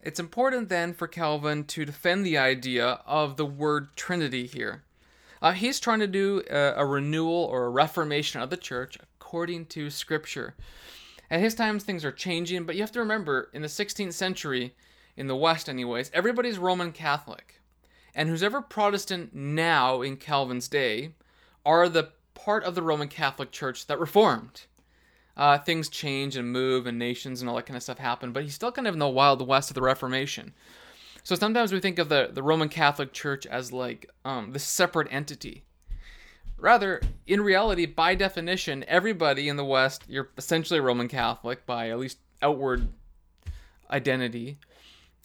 it's 0.01 0.19
important 0.19 0.69
then 0.69 0.95
for 0.95 1.07
Calvin 1.07 1.65
to 1.65 1.85
defend 1.85 2.25
the 2.25 2.39
idea 2.39 3.01
of 3.07 3.37
the 3.37 3.47
word 3.47 3.95
Trinity 3.95 4.47
here. 4.47 4.85
Uh, 5.43 5.53
he's 5.53 5.79
trying 5.79 6.01
to 6.01 6.07
do 6.07 6.43
a, 6.51 6.75
a, 6.77 6.87
renewal 6.87 7.45
or 7.45 7.67
a 7.67 7.71
reformation 7.71 8.41
of 8.41 8.51
the 8.51 8.57
church 8.57 8.99
according 9.03 9.67
to 9.67 9.91
Scripture. 9.91 10.55
At 11.31 11.41
his 11.41 11.55
times, 11.55 11.85
things 11.85 12.05
are 12.05 12.13
changing, 12.13 12.65
but 12.65 12.75
you 12.75 12.81
have 12.81 12.93
to 12.93 13.01
remember, 13.01 13.51
in 13.53 13.63
the 13.63 13.69
16th 13.69 14.15
century, 14.15 14.75
in 15.17 15.27
the 15.27 15.37
West, 15.37 15.69
anyways, 15.69 16.11
everybody's 16.15 16.59
Roman 16.59 16.91
Catholic. 16.91 17.61
And 18.15 18.29
who's 18.29 18.43
ever 18.43 18.63
Protestant 18.63 19.35
now 19.35 20.01
in 20.01 20.17
Calvin's 20.17 20.69
day 20.69 21.13
are 21.67 21.89
the 21.89 22.13
part 22.35 22.65
of 22.65 22.75
the 22.75 22.83
Roman 22.83 23.09
Catholic 23.09 23.53
Church 23.53 23.87
that 23.87 24.01
reformed. 24.01 24.63
Uh, 25.39 25.57
things 25.57 25.89
change 25.89 26.37
and 26.37 26.53
move, 26.53 26.87
and 26.89 26.99
nations 26.99 27.41
and 27.41 27.49
all 27.49 27.55
that 27.55 27.65
kind 27.65 27.77
of 27.77 27.83
stuff 27.83 27.99
happen, 27.99 28.33
but 28.33 28.43
he's 28.43 28.55
still 28.55 28.73
kind 28.73 28.89
of 28.89 28.95
in 28.95 28.99
the 28.99 29.09
Wild 29.09 29.47
West 29.47 29.71
of 29.71 29.75
the 29.75 29.81
Reformation. 29.81 30.53
So 31.23 31.37
sometimes 31.37 31.73
we 31.73 31.79
think 31.79 32.01
of 32.01 32.09
the, 32.09 32.31
the 32.33 32.43
Roman 32.43 32.69
Catholic 32.69 33.13
Church 33.13 33.47
as 33.47 33.73
like 33.73 34.11
um, 34.25 34.53
this 34.53 34.65
separate 34.65 35.07
entity. 35.13 35.63
Rather, 36.57 37.01
in 37.27 37.41
reality, 37.41 37.87
by 37.87 38.17
definition, 38.17 38.85
everybody 38.89 39.49
in 39.49 39.57
the 39.57 39.65
West, 39.65 40.03
you're 40.09 40.31
essentially 40.37 40.81
Roman 40.81 41.07
Catholic 41.07 41.65
by 41.67 41.91
at 41.91 42.01
least 42.01 42.19
outward 42.43 42.89
identity. 43.91 44.59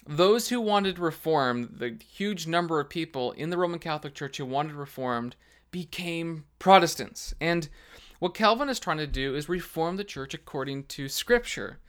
Those 0.06 0.50
who 0.50 0.62
wanted 0.62 1.00
reform, 1.00 1.74
the 1.76 1.98
huge 2.06 2.46
number 2.46 2.80
of 2.80 2.90
people 2.90 3.32
in 3.32 3.50
the 3.50 3.58
Roman 3.58 3.80
Catholic 3.80 4.14
Church 4.14 4.38
who 4.38 4.46
wanted 4.46 4.74
reformed, 4.74 5.36
became 5.72 6.44
Protestants. 6.60 7.34
And 7.42 7.68
what 8.24 8.34
Calvin 8.34 8.70
is 8.70 8.80
trying 8.80 9.00
to 9.00 9.06
do 9.06 9.36
is 9.36 9.50
reform 9.50 9.98
the 9.98 10.04
church 10.06 10.34
according 10.34 10.86
to 10.86 11.10
Scripture. 11.10 11.80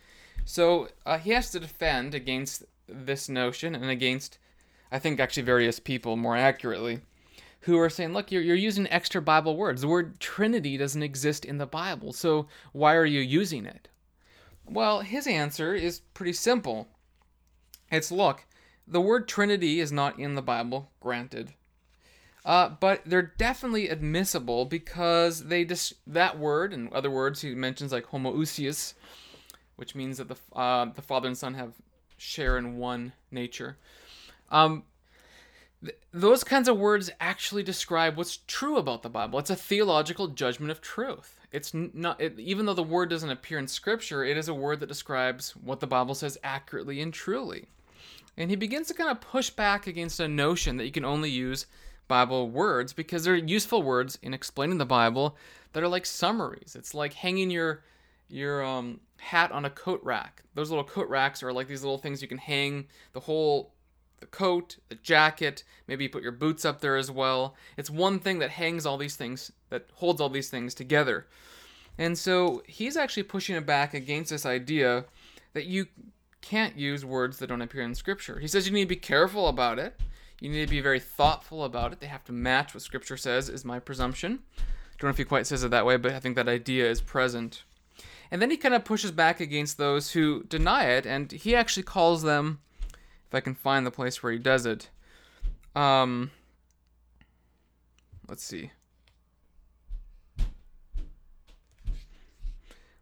So 0.45 0.89
uh, 1.07 1.19
he 1.19 1.31
has 1.31 1.53
to 1.53 1.61
defend 1.61 2.13
against 2.13 2.65
this 2.89 3.29
notion 3.29 3.77
and 3.77 3.89
against, 3.89 4.39
I 4.91 4.99
think, 4.99 5.21
actually 5.21 5.45
various 5.45 5.79
people 5.79 6.17
more 6.17 6.37
accurately 6.37 7.03
who 7.61 7.79
are 7.79 7.89
saying, 7.89 8.15
look, 8.15 8.33
you're, 8.33 8.43
you're 8.43 8.57
using 8.57 8.89
extra 8.89 9.23
Bible 9.23 9.57
words. 9.57 9.83
The 9.83 9.87
word 9.87 10.19
Trinity 10.19 10.77
doesn't 10.77 11.05
exist 11.05 11.45
in 11.45 11.59
the 11.59 11.67
Bible, 11.67 12.13
so 12.13 12.49
why 12.73 12.97
are 12.97 13.07
you 13.07 13.21
using 13.21 13.65
it? 13.65 13.87
Well, 14.67 15.03
his 15.03 15.29
answer 15.29 15.73
is 15.73 16.01
pretty 16.15 16.33
simple. 16.33 16.89
It's 17.93 18.11
look, 18.11 18.45
the 18.89 19.01
word 19.01 19.29
Trinity 19.29 19.79
is 19.79 19.93
not 19.93 20.19
in 20.19 20.35
the 20.35 20.43
Bible, 20.43 20.91
granted. 20.99 21.55
Uh, 22.45 22.69
but 22.69 23.03
they're 23.07 23.33
definitely 23.39 23.89
admissible 23.89 24.67
because 24.67 25.47
they 25.47 25.65
dis- 25.65 25.95
that 26.07 26.39
word 26.39 26.75
and 26.75 26.93
other 26.93 27.11
words 27.11 27.41
he 27.41 27.55
mentions 27.55 27.91
like 27.91 28.07
homoousios, 28.07 28.93
which 29.77 29.95
means 29.95 30.19
that 30.19 30.29
the 30.29 30.37
uh, 30.55 30.87
the 30.95 31.03
father 31.03 31.27
and 31.29 31.39
son 31.39 31.55
have 31.55 31.73
share 32.19 32.59
in 32.59 32.77
one 32.77 33.13
nature. 33.31 33.79
Um, 34.51 34.85
those 36.13 36.45
kinds 36.45 36.69
of 36.69 36.79
words 36.79 37.11
actually 37.21 37.63
describe 37.63 38.17
what's 38.17 38.39
true 38.47 38.77
about 38.77 39.03
the 39.03 39.11
Bible. 39.11 39.39
It's 39.39 39.51
a 39.51 39.57
theological 39.57 40.29
judgment 40.29 40.71
of 40.71 40.81
truth. 40.81 41.39
It's 41.51 41.73
not 41.73 42.21
it, 42.21 42.39
even 42.39 42.67
though 42.67 42.75
the 42.75 42.83
word 42.83 43.11
doesn't 43.11 43.31
appear 43.31 43.59
in 43.59 43.69
Scripture, 43.69 44.25
it 44.25 44.37
is 44.37 44.49
a 44.49 44.55
word 44.55 44.81
that 44.81 44.87
describes 44.87 45.53
what 45.53 45.81
the 45.81 45.87
Bible 45.87 46.15
says 46.15 46.37
accurately 46.43 47.01
and 47.01 47.13
truly. 47.13 47.69
And 48.37 48.51
he 48.51 48.57
begins 48.57 48.89
to 48.89 48.95
kind 48.95 49.11
of 49.11 49.21
push 49.21 49.51
back 49.51 49.87
against 49.87 50.21
a 50.21 50.29
notion 50.29 50.77
that 50.77 50.85
you 50.85 50.93
can 50.93 51.05
only 51.05 51.31
use 51.31 51.67
Bible 52.09 52.51
words 52.51 52.93
because 52.93 53.25
they're 53.25 53.37
useful 53.37 53.83
words 53.83 54.19
in 54.23 54.35
explaining 54.35 54.79
the 54.79 54.87
Bible 54.87 55.37
that 55.73 55.83
are 55.83 55.89
like 55.89 56.07
summaries. 56.07 56.77
It's 56.79 56.95
like 56.95 57.15
hanging 57.15 57.51
your 57.51 57.83
your 58.29 58.65
um, 58.65 59.01
hat 59.19 59.53
on 59.53 59.65
a 59.65 59.71
coat 59.71 60.01
rack. 60.03 60.43
Those 60.55 60.71
little 60.71 60.85
coat 60.85 61.09
racks 61.09 61.43
are 61.43 61.53
like 61.53 61.69
these 61.69 61.83
little 61.83 61.99
things 61.99 62.23
you 62.23 62.29
can 62.29 62.39
hang 62.39 62.87
the 63.13 63.21
whole 63.21 63.75
the 64.21 64.27
coat, 64.27 64.79
the 64.89 64.95
jacket, 64.97 65.65
maybe 65.87 66.05
you 66.05 66.11
put 66.11 66.23
your 66.23 66.33
boots 66.33 66.65
up 66.65 66.81
there 66.81 66.97
as 66.97 67.11
well. 67.11 67.57
It's 67.77 67.91
one 67.91 68.19
thing 68.19 68.39
that 68.39 68.51
hangs 68.51 68.87
all 68.87 68.97
these 68.97 69.17
things, 69.17 69.53
that 69.69 69.87
holds 69.95 70.21
all 70.21 70.31
these 70.31 70.49
things 70.49 70.73
together. 70.73 71.27
And 71.99 72.17
so 72.17 72.63
he's 72.67 72.97
actually 72.97 73.25
pushing 73.25 73.55
it 73.55 73.67
back 73.67 73.93
against 73.93 74.31
this 74.31 74.47
idea 74.47 75.05
that 75.53 75.67
you 75.67 75.87
can't 76.41 76.77
use 76.77 77.05
words 77.05 77.39
that 77.39 77.49
don't 77.49 77.63
appear 77.63 77.83
in 77.83 77.95
Scripture. 77.95 78.39
He 78.39 78.49
says 78.49 78.67
you 78.67 78.73
need 78.73 78.85
to 78.85 78.89
be 78.89 78.97
careful 78.97 79.49
about 79.49 79.79
it. 79.79 80.01
You 80.45 80.51
need 80.51 80.67
to 80.67 80.71
be 80.71 80.83
very 80.83 81.01
thoughtful 81.01 81.65
about 81.65 81.95
it. 81.95 82.01
They 82.01 82.07
have 82.07 82.25
to 82.25 82.33
match 82.33 82.75
what 82.75 82.83
Scripture 82.83 83.17
says, 83.17 83.49
is 83.49 83.65
my 83.65 83.79
presumption. 83.79 84.41
I 84.59 84.63
Don't 84.99 85.09
know 85.09 85.13
if 85.13 85.17
he 85.17 85.25
quite 85.25 85.47
says 85.47 85.65
it 85.65 85.71
that 85.71 85.87
way, 85.87 85.97
but 85.97 86.13
I 86.13 86.21
think 86.21 86.37
that 86.37 86.51
idea 86.51 86.87
is 86.87 87.01
present. 87.01 87.63
And 88.31 88.43
then 88.43 88.51
he 88.51 88.59
kind 88.59 88.75
of 88.75 88.85
pushes 88.85 89.11
back 89.11 89.41
against 89.41 89.79
those 89.79 90.13
who 90.13 90.43
deny 90.45 90.85
it, 90.85 91.07
and 91.07 91.33
he 91.33 91.57
actually 91.57 91.85
calls 91.85 92.23
them 92.25 92.61
if 92.93 93.35
I 93.35 93.41
can 93.41 93.55
find 93.55 93.87
the 93.87 93.91
place 93.91 94.23
where 94.23 94.33
he 94.33 94.39
does 94.39 94.67
it. 94.67 94.91
Um, 95.75 96.31
let's 98.29 98.45
see. 98.45 98.71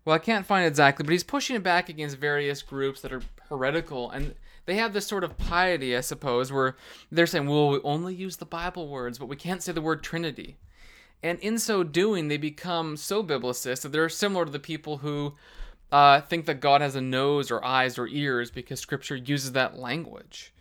Well, 0.04 0.16
I 0.16 0.18
can't 0.18 0.47
find 0.47 0.66
exactly, 0.66 1.04
but 1.04 1.12
he's 1.12 1.23
pushing 1.23 1.56
it 1.56 1.62
back 1.62 1.88
against 1.88 2.16
various 2.18 2.62
groups 2.62 3.00
that 3.02 3.12
are 3.12 3.23
heretical, 3.49 4.11
and 4.11 4.35
they 4.66 4.75
have 4.76 4.92
this 4.92 5.06
sort 5.06 5.25
of 5.25 5.38
piety, 5.38 5.97
I 5.97 6.00
suppose, 6.00 6.52
where 6.52 6.76
they're 7.11 7.26
saying, 7.26 7.47
"Well, 7.47 7.68
we 7.68 7.80
only 7.85 8.14
use 8.14 8.37
the 8.37 8.44
Bible 8.44 8.88
words, 8.88 9.18
but 9.18 9.26
we 9.26 9.37
can't 9.37 9.62
say 9.62 9.73
the 9.73 9.80
word 9.80 10.02
Trinity." 10.02 10.56
And 11.23 11.38
in 11.38 11.59
so 11.59 11.85
doing, 11.85 12.28
they 12.28 12.37
become 12.37 12.97
so 12.97 13.23
biblicist 13.23 13.82
that 13.82 13.92
they're 13.92 14.09
similar 14.09 14.44
to 14.44 14.50
the 14.50 14.59
people 14.59 14.99
who 14.99 15.35
uh, 15.92 16.21
think 16.23 16.47
that 16.47 16.61
God 16.61 16.80
has 16.80 16.97
a 16.97 17.00
nose 17.00 17.50
or 17.50 17.64
eyes 17.64 17.99
or 17.99 18.09
ears 18.09 18.50
because 18.50 18.80
Scripture 18.80 19.14
uses 19.14 19.52
that 19.52 19.78
language. 19.78 20.52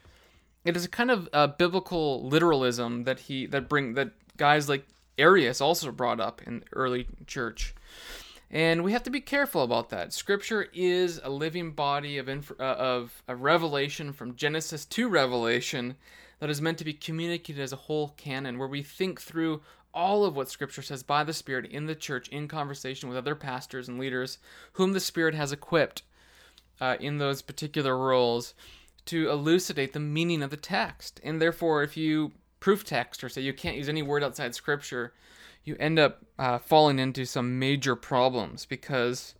It 0.64 0.76
is 0.76 0.86
a 0.86 0.90
kind 0.90 1.10
of 1.10 1.30
uh, 1.34 1.48
biblical 1.48 2.28
literalism 2.28 3.06
that 3.06 3.22
he 3.22 3.48
that 3.48 3.68
bring 3.68 3.96
that 3.96 4.12
guys 4.38 4.70
like 4.70 4.86
Arius 5.18 5.62
also 5.62 5.92
brought 5.92 6.20
up 6.20 6.42
in 6.46 6.60
the 6.60 6.66
early 6.74 7.08
church, 7.26 7.74
and 8.52 8.84
we 8.84 8.92
have 8.92 9.04
to 9.04 9.10
be 9.10 9.22
careful 9.22 9.64
about 9.64 9.90
that. 9.90 10.12
Scripture 10.12 10.68
is 10.74 11.22
a 11.24 11.30
living 11.30 11.72
body 11.72 12.18
of 12.18 12.28
inf- 12.28 12.60
uh, 12.60 12.64
of 12.64 13.24
a 13.28 13.36
revelation 13.36 14.12
from 14.12 14.36
Genesis 14.36 14.86
to 14.86 15.08
Revelation 15.08 15.96
that 16.40 16.50
is 16.50 16.62
meant 16.62 16.78
to 16.80 16.84
be 16.84 16.94
communicated 16.94 17.62
as 17.62 17.72
a 17.72 17.78
whole 17.78 18.10
canon, 18.18 18.60
where 18.60 18.68
we 18.68 18.84
think 18.84 19.22
through 19.22 19.62
all 19.94 20.26
of 20.26 20.36
what 20.36 20.50
Scripture 20.50 20.82
says 20.82 21.02
by 21.02 21.24
the 21.24 21.34
Spirit 21.34 21.66
in 21.66 21.86
the 21.86 21.96
church 21.96 22.28
in 22.28 22.48
conversation 22.48 23.08
with 23.08 23.18
other 23.18 23.36
pastors 23.36 23.88
and 23.88 23.98
leaders 23.98 24.38
whom 24.74 24.92
the 24.92 25.00
Spirit 25.00 25.36
has 25.36 25.52
equipped 25.52 26.04
uh, 26.82 26.98
in 27.00 27.20
those 27.20 27.42
particular 27.42 27.98
roles 27.98 28.54
to 29.06 29.30
elucidate 29.30 29.94
the 29.94 30.00
meaning 30.00 30.44
of 30.44 30.50
the 30.50 30.58
text. 30.58 31.22
And 31.24 31.42
therefore, 31.42 31.84
if 31.84 31.96
you 31.96 32.34
proof 32.60 32.84
text 32.84 33.24
or 33.24 33.30
say 33.30 33.42
you 33.42 33.54
can't 33.54 33.78
use 33.78 33.90
any 33.90 34.02
word 34.02 34.24
outside 34.24 34.56
Scripture, 34.56 35.14
you 35.64 35.76
end 35.80 36.00
up 36.00 36.26
uh, 36.40 36.58
falling 36.58 37.00
into 37.00 37.26
some 37.26 37.60
major 37.60 37.96
problems 37.96 38.66
because, 38.66 39.36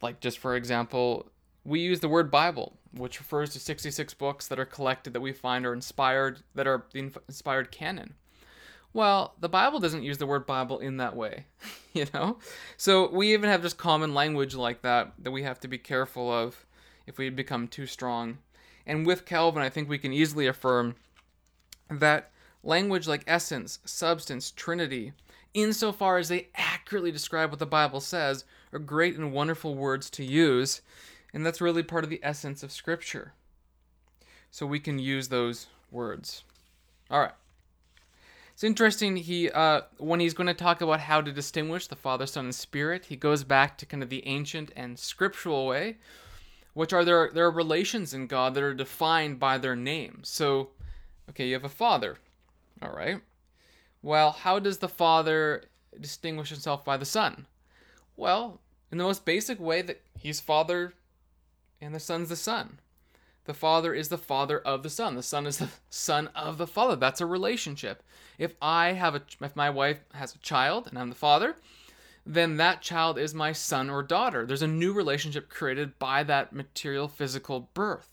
like, 0.00 0.20
just 0.20 0.38
for 0.38 0.54
example, 0.54 1.30
we 1.64 1.80
use 1.80 2.00
the 2.00 2.08
word 2.08 2.30
Bible, 2.30 2.76
which 2.92 3.18
refers 3.18 3.52
to 3.52 3.58
66 3.58 4.14
books 4.14 4.46
that 4.48 4.58
are 4.58 4.64
collected 4.64 5.12
that 5.12 5.20
we 5.20 5.32
find 5.32 5.66
are 5.66 5.72
inspired, 5.72 6.40
that 6.54 6.66
are 6.66 6.84
the 6.92 7.10
inspired 7.28 7.70
canon. 7.70 8.14
Well, 8.92 9.34
the 9.40 9.48
Bible 9.48 9.80
doesn't 9.80 10.04
use 10.04 10.18
the 10.18 10.26
word 10.26 10.46
Bible 10.46 10.78
in 10.78 10.96
that 10.96 11.14
way, 11.14 11.46
you 11.92 12.06
know? 12.14 12.38
So 12.76 13.10
we 13.10 13.34
even 13.34 13.50
have 13.50 13.62
just 13.62 13.76
common 13.76 14.14
language 14.14 14.54
like 14.54 14.82
that 14.82 15.12
that 15.18 15.32
we 15.32 15.42
have 15.42 15.60
to 15.60 15.68
be 15.68 15.78
careful 15.78 16.32
of 16.32 16.64
if 17.06 17.18
we 17.18 17.28
become 17.28 17.68
too 17.68 17.86
strong. 17.86 18.38
And 18.86 19.04
with 19.04 19.26
Calvin, 19.26 19.62
I 19.62 19.68
think 19.68 19.88
we 19.88 19.98
can 19.98 20.12
easily 20.12 20.46
affirm 20.46 20.94
that 21.90 22.30
language 22.62 23.06
like 23.06 23.24
essence, 23.26 23.80
substance, 23.84 24.50
trinity, 24.50 25.12
insofar 25.56 26.18
as 26.18 26.28
they 26.28 26.48
accurately 26.54 27.10
describe 27.10 27.50
what 27.50 27.58
the 27.58 27.66
Bible 27.66 28.00
says, 28.00 28.44
are 28.72 28.78
great 28.78 29.16
and 29.16 29.32
wonderful 29.32 29.74
words 29.74 30.10
to 30.10 30.22
use. 30.24 30.82
And 31.32 31.44
that's 31.44 31.60
really 31.60 31.82
part 31.82 32.04
of 32.04 32.10
the 32.10 32.20
essence 32.22 32.62
of 32.62 32.70
Scripture. 32.70 33.32
So 34.50 34.66
we 34.66 34.78
can 34.78 34.98
use 34.98 35.28
those 35.28 35.66
words. 35.90 36.44
All 37.10 37.20
right. 37.20 37.32
It's 38.52 38.64
interesting. 38.64 39.16
He 39.16 39.50
uh, 39.50 39.82
when 39.98 40.20
he's 40.20 40.32
going 40.32 40.46
to 40.46 40.54
talk 40.54 40.80
about 40.80 41.00
how 41.00 41.20
to 41.20 41.30
distinguish 41.30 41.88
the 41.88 41.96
Father, 41.96 42.26
Son, 42.26 42.46
and 42.46 42.54
Spirit, 42.54 43.06
he 43.06 43.16
goes 43.16 43.44
back 43.44 43.76
to 43.78 43.86
kind 43.86 44.02
of 44.02 44.08
the 44.08 44.26
ancient 44.26 44.72
and 44.74 44.98
scriptural 44.98 45.66
way, 45.66 45.98
which 46.72 46.94
are 46.94 47.04
there 47.04 47.30
there 47.34 47.44
are 47.44 47.50
relations 47.50 48.14
in 48.14 48.26
God 48.26 48.54
that 48.54 48.62
are 48.62 48.72
defined 48.72 49.38
by 49.38 49.58
their 49.58 49.76
name. 49.76 50.20
So, 50.22 50.70
okay, 51.28 51.48
you 51.48 51.52
have 51.52 51.64
a 51.64 51.68
Father, 51.68 52.16
all 52.80 52.92
right. 52.92 53.20
Well, 54.06 54.30
how 54.30 54.60
does 54.60 54.78
the 54.78 54.88
Father 54.88 55.64
distinguish 56.00 56.50
himself 56.50 56.84
by 56.84 56.96
the 56.96 57.04
Son? 57.04 57.44
Well, 58.16 58.60
in 58.92 58.98
the 58.98 59.04
most 59.04 59.24
basic 59.24 59.58
way 59.58 59.82
that 59.82 60.00
he's 60.16 60.38
Father, 60.38 60.92
and 61.80 61.92
the 61.92 61.98
Son's 61.98 62.28
the 62.28 62.36
Son. 62.36 62.78
The 63.46 63.52
Father 63.52 63.92
is 63.92 64.08
the 64.08 64.16
Father 64.16 64.60
of 64.60 64.84
the 64.84 64.90
Son. 64.90 65.16
The 65.16 65.24
Son 65.24 65.44
is 65.44 65.58
the 65.58 65.70
Son 65.90 66.28
of 66.36 66.56
the 66.56 66.68
Father. 66.68 66.94
That's 66.94 67.20
a 67.20 67.26
relationship. 67.26 68.04
If 68.38 68.54
I 68.62 68.92
have 68.92 69.16
a, 69.16 69.22
if 69.40 69.56
my 69.56 69.70
wife 69.70 69.98
has 70.14 70.36
a 70.36 70.38
child 70.38 70.86
and 70.86 70.96
I'm 70.96 71.08
the 71.08 71.16
father, 71.16 71.56
then 72.24 72.58
that 72.58 72.82
child 72.82 73.18
is 73.18 73.34
my 73.34 73.50
son 73.50 73.90
or 73.90 74.04
daughter. 74.04 74.46
There's 74.46 74.62
a 74.62 74.68
new 74.68 74.92
relationship 74.92 75.48
created 75.48 75.98
by 75.98 76.22
that 76.22 76.52
material 76.52 77.08
physical 77.08 77.70
birth. 77.74 78.08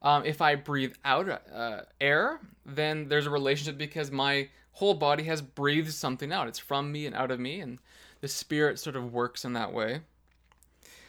Um, 0.00 0.24
if 0.24 0.40
I 0.40 0.54
breathe 0.54 0.94
out 1.04 1.28
uh, 1.28 1.82
air, 2.00 2.40
then 2.64 3.08
there's 3.08 3.26
a 3.26 3.30
relationship 3.30 3.76
because 3.76 4.10
my 4.10 4.48
whole 4.72 4.94
body 4.94 5.24
has 5.24 5.42
breathed 5.42 5.92
something 5.92 6.32
out. 6.32 6.48
It's 6.48 6.58
from 6.58 6.92
me 6.92 7.06
and 7.06 7.14
out 7.14 7.30
of 7.30 7.40
me, 7.40 7.60
and 7.60 7.78
the 8.20 8.28
Spirit 8.28 8.78
sort 8.78 8.96
of 8.96 9.12
works 9.12 9.44
in 9.44 9.52
that 9.52 9.72
way. 9.72 10.00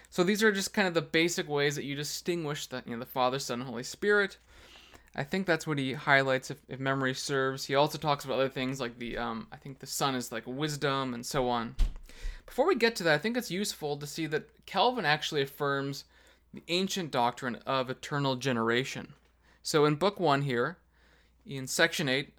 So 0.09 0.23
these 0.23 0.43
are 0.43 0.51
just 0.51 0.73
kind 0.73 0.87
of 0.87 0.93
the 0.93 1.01
basic 1.01 1.49
ways 1.49 1.75
that 1.75 1.85
you 1.85 1.95
distinguish 1.95 2.67
the 2.67 2.83
you 2.85 2.93
know 2.93 2.99
the 2.99 3.05
Father, 3.05 3.39
Son, 3.39 3.61
and 3.61 3.69
Holy 3.69 3.83
Spirit. 3.83 4.37
I 5.15 5.23
think 5.23 5.45
that's 5.45 5.67
what 5.67 5.77
he 5.77 5.93
highlights 5.93 6.49
if, 6.49 6.57
if 6.67 6.79
memory 6.79 7.13
serves. 7.13 7.65
He 7.65 7.75
also 7.75 7.97
talks 7.97 8.25
about 8.25 8.35
other 8.35 8.49
things 8.49 8.79
like 8.79 8.99
the 8.99 9.17
um, 9.17 9.47
I 9.51 9.57
think 9.57 9.79
the 9.79 9.87
Son 9.87 10.15
is 10.15 10.31
like 10.31 10.43
wisdom 10.45 11.13
and 11.13 11.25
so 11.25 11.49
on. 11.49 11.75
Before 12.45 12.67
we 12.67 12.75
get 12.75 12.95
to 12.97 13.03
that, 13.03 13.15
I 13.15 13.17
think 13.17 13.37
it's 13.37 13.49
useful 13.51 13.97
to 13.97 14.05
see 14.05 14.25
that 14.27 14.65
Calvin 14.65 15.05
actually 15.05 15.41
affirms 15.41 16.03
the 16.53 16.63
ancient 16.67 17.09
doctrine 17.09 17.55
of 17.65 17.89
eternal 17.89 18.35
generation. 18.35 19.13
So 19.63 19.85
in 19.85 19.95
book 19.95 20.19
one 20.19 20.43
here, 20.43 20.77
in 21.45 21.67
section 21.67 22.09
eight, 22.09 22.33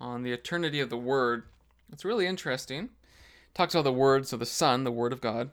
on 0.00 0.22
the 0.22 0.32
eternity 0.32 0.80
of 0.80 0.90
the 0.90 0.96
Word, 0.96 1.44
it's 1.92 2.04
really 2.04 2.26
interesting. 2.26 2.90
talks 3.54 3.74
about 3.74 3.84
the 3.84 3.92
words 3.92 4.32
of 4.32 4.40
the 4.40 4.46
Son, 4.46 4.84
the 4.84 4.92
Word 4.92 5.12
of 5.12 5.20
God, 5.20 5.50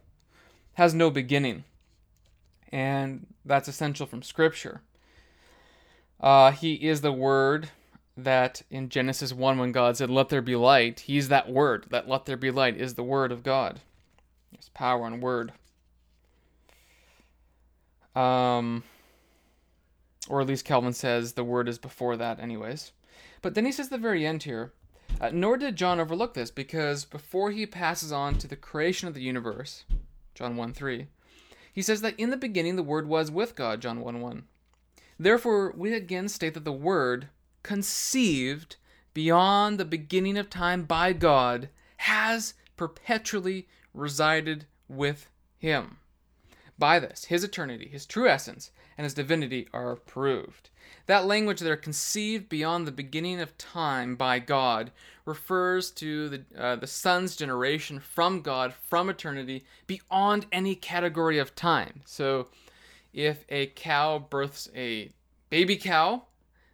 has 0.73 0.93
no 0.93 1.09
beginning. 1.09 1.63
And 2.71 3.27
that's 3.45 3.67
essential 3.67 4.05
from 4.05 4.21
Scripture. 4.21 4.81
Uh, 6.19 6.51
he 6.51 6.73
is 6.73 7.01
the 7.01 7.11
Word 7.11 7.69
that 8.17 8.61
in 8.69 8.89
Genesis 8.89 9.33
1, 9.33 9.57
when 9.57 9.71
God 9.71 9.97
said, 9.97 10.09
Let 10.09 10.29
there 10.29 10.41
be 10.41 10.55
light, 10.55 11.01
He's 11.01 11.27
that 11.29 11.49
Word. 11.49 11.87
That 11.89 12.07
let 12.07 12.25
there 12.25 12.37
be 12.37 12.51
light 12.51 12.77
is 12.77 12.93
the 12.93 13.03
Word 13.03 13.31
of 13.31 13.43
God. 13.43 13.81
There's 14.51 14.69
power 14.69 15.05
in 15.07 15.19
Word. 15.19 15.51
Um, 18.15 18.83
or 20.29 20.41
at 20.41 20.47
least 20.47 20.65
Calvin 20.65 20.93
says 20.93 21.33
the 21.33 21.43
Word 21.43 21.67
is 21.67 21.77
before 21.77 22.15
that, 22.17 22.39
anyways. 22.39 22.91
But 23.45 23.53
then 23.53 23.67
he 23.67 23.71
says 23.71 23.85
at 23.85 23.91
the 23.91 23.97
very 23.99 24.25
end 24.25 24.41
here, 24.41 24.73
uh, 25.21 25.29
nor 25.31 25.55
did 25.55 25.75
John 25.75 25.99
overlook 25.99 26.33
this, 26.33 26.49
because 26.49 27.05
before 27.05 27.51
he 27.51 27.67
passes 27.67 28.11
on 28.11 28.39
to 28.39 28.47
the 28.47 28.55
creation 28.55 29.07
of 29.07 29.13
the 29.13 29.21
universe, 29.21 29.83
John 30.33 30.57
1 30.57 30.73
3, 30.73 31.05
he 31.71 31.83
says 31.83 32.01
that 32.01 32.19
in 32.19 32.31
the 32.31 32.37
beginning 32.37 32.75
the 32.75 32.81
Word 32.81 33.07
was 33.07 33.29
with 33.29 33.55
God, 33.55 33.81
John 33.81 33.99
1 33.99 34.19
1. 34.19 34.45
Therefore, 35.19 35.71
we 35.77 35.93
again 35.93 36.27
state 36.27 36.55
that 36.55 36.65
the 36.65 36.71
Word, 36.71 37.27
conceived 37.61 38.77
beyond 39.13 39.79
the 39.79 39.85
beginning 39.85 40.39
of 40.39 40.49
time 40.49 40.81
by 40.85 41.13
God, 41.13 41.69
has 41.97 42.55
perpetually 42.75 43.67
resided 43.93 44.65
with 44.87 45.29
Him. 45.59 45.97
By 46.79 46.97
this, 46.97 47.25
His 47.25 47.43
eternity, 47.43 47.89
His 47.89 48.07
true 48.07 48.27
essence, 48.27 48.71
and 48.97 49.05
His 49.05 49.13
divinity 49.13 49.67
are 49.71 49.97
proved. 49.97 50.71
That 51.07 51.25
language 51.25 51.59
there, 51.59 51.77
conceived 51.77 52.49
beyond 52.49 52.87
the 52.87 52.91
beginning 52.91 53.39
of 53.39 53.57
time 53.57 54.15
by 54.15 54.39
God, 54.39 54.91
refers 55.25 55.91
to 55.91 56.29
the, 56.29 56.43
uh, 56.57 56.75
the 56.75 56.87
Son's 56.87 57.35
generation 57.35 57.99
from 57.99 58.41
God, 58.41 58.73
from 58.73 59.09
eternity, 59.09 59.65
beyond 59.87 60.45
any 60.51 60.75
category 60.75 61.37
of 61.37 61.55
time. 61.55 62.01
So, 62.05 62.47
if 63.13 63.45
a 63.49 63.67
cow 63.67 64.19
births 64.19 64.69
a 64.75 65.11
baby 65.49 65.77
cow, 65.77 66.23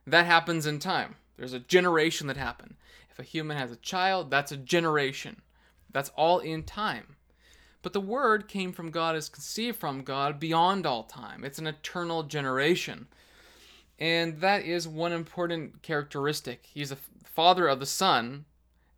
that 0.07 0.25
happens 0.25 0.65
in 0.65 0.79
time. 0.79 1.15
There's 1.37 1.53
a 1.53 1.59
generation 1.59 2.27
that 2.27 2.37
happened. 2.37 2.75
If 3.09 3.19
a 3.19 3.23
human 3.23 3.57
has 3.57 3.71
a 3.71 3.77
child, 3.77 4.31
that's 4.31 4.51
a 4.51 4.57
generation. 4.57 5.41
That's 5.91 6.09
all 6.15 6.39
in 6.39 6.63
time. 6.63 7.15
But 7.81 7.93
the 7.93 8.01
Word 8.01 8.47
came 8.47 8.71
from 8.71 8.91
God, 8.91 9.15
is 9.15 9.29
conceived 9.29 9.77
from 9.77 10.03
God 10.03 10.39
beyond 10.39 10.85
all 10.85 11.03
time. 11.03 11.43
It's 11.43 11.59
an 11.59 11.67
eternal 11.67 12.23
generation. 12.23 13.07
And 14.01 14.41
that 14.41 14.65
is 14.65 14.87
one 14.87 15.11
important 15.11 15.83
characteristic. 15.83 16.65
He's 16.65 16.91
a 16.91 16.97
father 17.23 17.67
of 17.67 17.79
the 17.79 17.85
Son, 17.85 18.45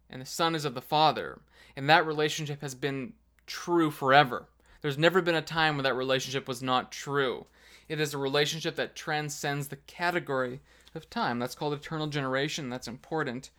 and 0.10 0.22
the 0.22 0.26
Son 0.26 0.56
is 0.56 0.64
of 0.64 0.76
the 0.76 0.82
Father. 0.82 1.42
And 1.76 1.90
that 1.90 2.08
relationship 2.08 2.62
has 2.62 2.74
been 2.74 3.12
true 3.46 3.92
forever. 3.92 4.46
There's 4.82 4.98
never 4.98 5.22
been 5.22 5.36
a 5.36 5.42
time 5.42 5.76
when 5.76 5.84
that 5.84 5.98
relationship 5.98 6.48
was 6.48 6.64
not 6.64 6.90
true. 6.90 7.48
It 7.90 8.00
is 8.00 8.14
a 8.14 8.18
relationship 8.18 8.78
that 8.78 8.96
transcends 8.96 9.68
the 9.68 9.76
category 9.76 10.62
of 10.96 11.10
time. 11.10 11.38
That's 11.38 11.56
called 11.56 11.74
eternal 11.74 12.08
generation. 12.08 12.70
That's 12.70 12.88
important. 12.88 13.50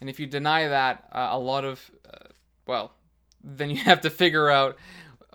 And 0.00 0.10
if 0.10 0.18
you 0.18 0.26
deny 0.26 0.66
that, 0.66 1.08
uh, 1.12 1.28
a 1.30 1.38
lot 1.38 1.64
of, 1.64 1.88
uh, 2.12 2.30
well, 2.66 2.94
then 3.44 3.70
you 3.70 3.76
have 3.84 4.00
to 4.00 4.10
figure 4.10 4.50
out 4.50 4.76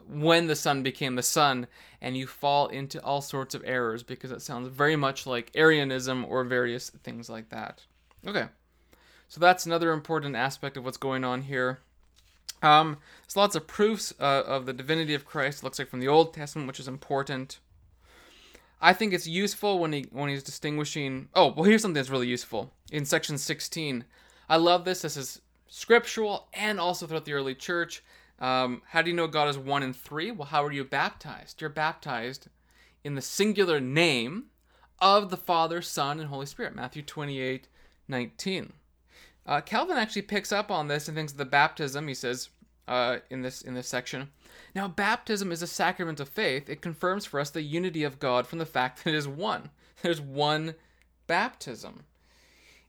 when 0.07 0.47
the 0.47 0.55
son 0.55 0.83
became 0.83 1.15
the 1.15 1.23
son, 1.23 1.67
and 2.01 2.15
you 2.15 2.27
fall 2.27 2.67
into 2.67 3.03
all 3.03 3.21
sorts 3.21 3.55
of 3.55 3.63
errors 3.65 4.03
because 4.03 4.31
it 4.31 4.41
sounds 4.41 4.67
very 4.67 4.95
much 4.95 5.25
like 5.25 5.51
Arianism 5.55 6.25
or 6.25 6.43
various 6.43 6.89
things 7.03 7.29
like 7.29 7.49
that. 7.49 7.83
Okay, 8.25 8.45
so 9.27 9.39
that's 9.39 9.65
another 9.65 9.91
important 9.91 10.35
aspect 10.35 10.77
of 10.77 10.85
what's 10.85 10.97
going 10.97 11.23
on 11.23 11.43
here. 11.43 11.79
Um, 12.61 12.97
there's 13.23 13.35
lots 13.35 13.55
of 13.55 13.67
proofs 13.67 14.13
uh, 14.19 14.43
of 14.45 14.65
the 14.65 14.73
divinity 14.73 15.13
of 15.13 15.25
Christ. 15.25 15.63
Looks 15.63 15.79
like 15.79 15.89
from 15.89 15.99
the 15.99 16.07
Old 16.07 16.33
Testament, 16.33 16.67
which 16.67 16.79
is 16.79 16.87
important. 16.87 17.59
I 18.81 18.93
think 18.93 19.13
it's 19.13 19.27
useful 19.27 19.79
when 19.79 19.93
he 19.93 20.07
when 20.11 20.29
he's 20.29 20.43
distinguishing. 20.43 21.29
Oh, 21.33 21.53
well, 21.53 21.63
here's 21.63 21.81
something 21.81 21.95
that's 21.95 22.09
really 22.09 22.27
useful 22.27 22.71
in 22.91 23.05
section 23.05 23.37
16. 23.37 24.05
I 24.49 24.57
love 24.57 24.85
this. 24.85 25.01
This 25.01 25.17
is 25.17 25.41
scriptural 25.67 26.47
and 26.53 26.79
also 26.79 27.07
throughout 27.07 27.25
the 27.25 27.33
early 27.33 27.55
church. 27.55 28.03
Um, 28.39 28.81
how 28.89 29.01
do 29.01 29.09
you 29.09 29.15
know 29.15 29.27
God 29.27 29.47
is 29.47 29.57
one 29.57 29.83
and 29.83 29.95
three? 29.95 30.31
Well, 30.31 30.47
how 30.47 30.63
are 30.63 30.71
you 30.71 30.83
baptized? 30.83 31.61
You're 31.61 31.69
baptized 31.69 32.47
in 33.03 33.15
the 33.15 33.21
singular 33.21 33.79
name 33.79 34.45
of 34.99 35.29
the 35.29 35.37
Father, 35.37 35.81
Son, 35.81 36.19
and 36.19 36.29
Holy 36.29 36.45
Spirit. 36.45 36.75
Matthew 36.75 37.01
28 37.01 37.67
19. 38.07 38.73
Uh, 39.47 39.61
Calvin 39.61 39.97
actually 39.97 40.23
picks 40.23 40.51
up 40.51 40.69
on 40.69 40.87
this 40.87 41.07
and 41.07 41.15
thinks 41.15 41.33
the 41.33 41.45
baptism, 41.45 42.07
he 42.07 42.13
says 42.13 42.49
uh, 42.87 43.17
in 43.29 43.41
this 43.41 43.61
in 43.61 43.73
this 43.73 43.87
section. 43.87 44.29
Now, 44.73 44.87
baptism 44.87 45.51
is 45.51 45.61
a 45.61 45.67
sacrament 45.67 46.19
of 46.19 46.29
faith. 46.29 46.69
It 46.69 46.81
confirms 46.81 47.25
for 47.25 47.39
us 47.39 47.49
the 47.49 47.61
unity 47.61 48.03
of 48.03 48.19
God 48.19 48.47
from 48.47 48.59
the 48.59 48.65
fact 48.65 49.03
that 49.03 49.13
it 49.13 49.17
is 49.17 49.27
one. 49.27 49.69
There's 50.01 50.21
one 50.21 50.75
baptism. 51.27 52.03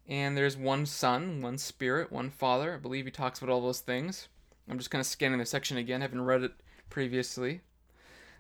And 0.08 0.36
there's 0.36 0.56
one 0.56 0.86
Son, 0.86 1.40
one 1.40 1.58
Spirit, 1.58 2.12
one 2.12 2.30
Father. 2.30 2.74
I 2.74 2.78
believe 2.78 3.06
he 3.06 3.10
talks 3.10 3.38
about 3.38 3.52
all 3.52 3.60
those 3.60 3.80
things. 3.80 4.28
I'm 4.68 4.78
just 4.78 4.90
kind 4.90 5.00
of 5.00 5.06
scanning 5.06 5.38
the 5.38 5.46
section 5.46 5.76
again, 5.76 6.00
haven't 6.00 6.24
read 6.24 6.42
it 6.42 6.52
previously. 6.90 7.60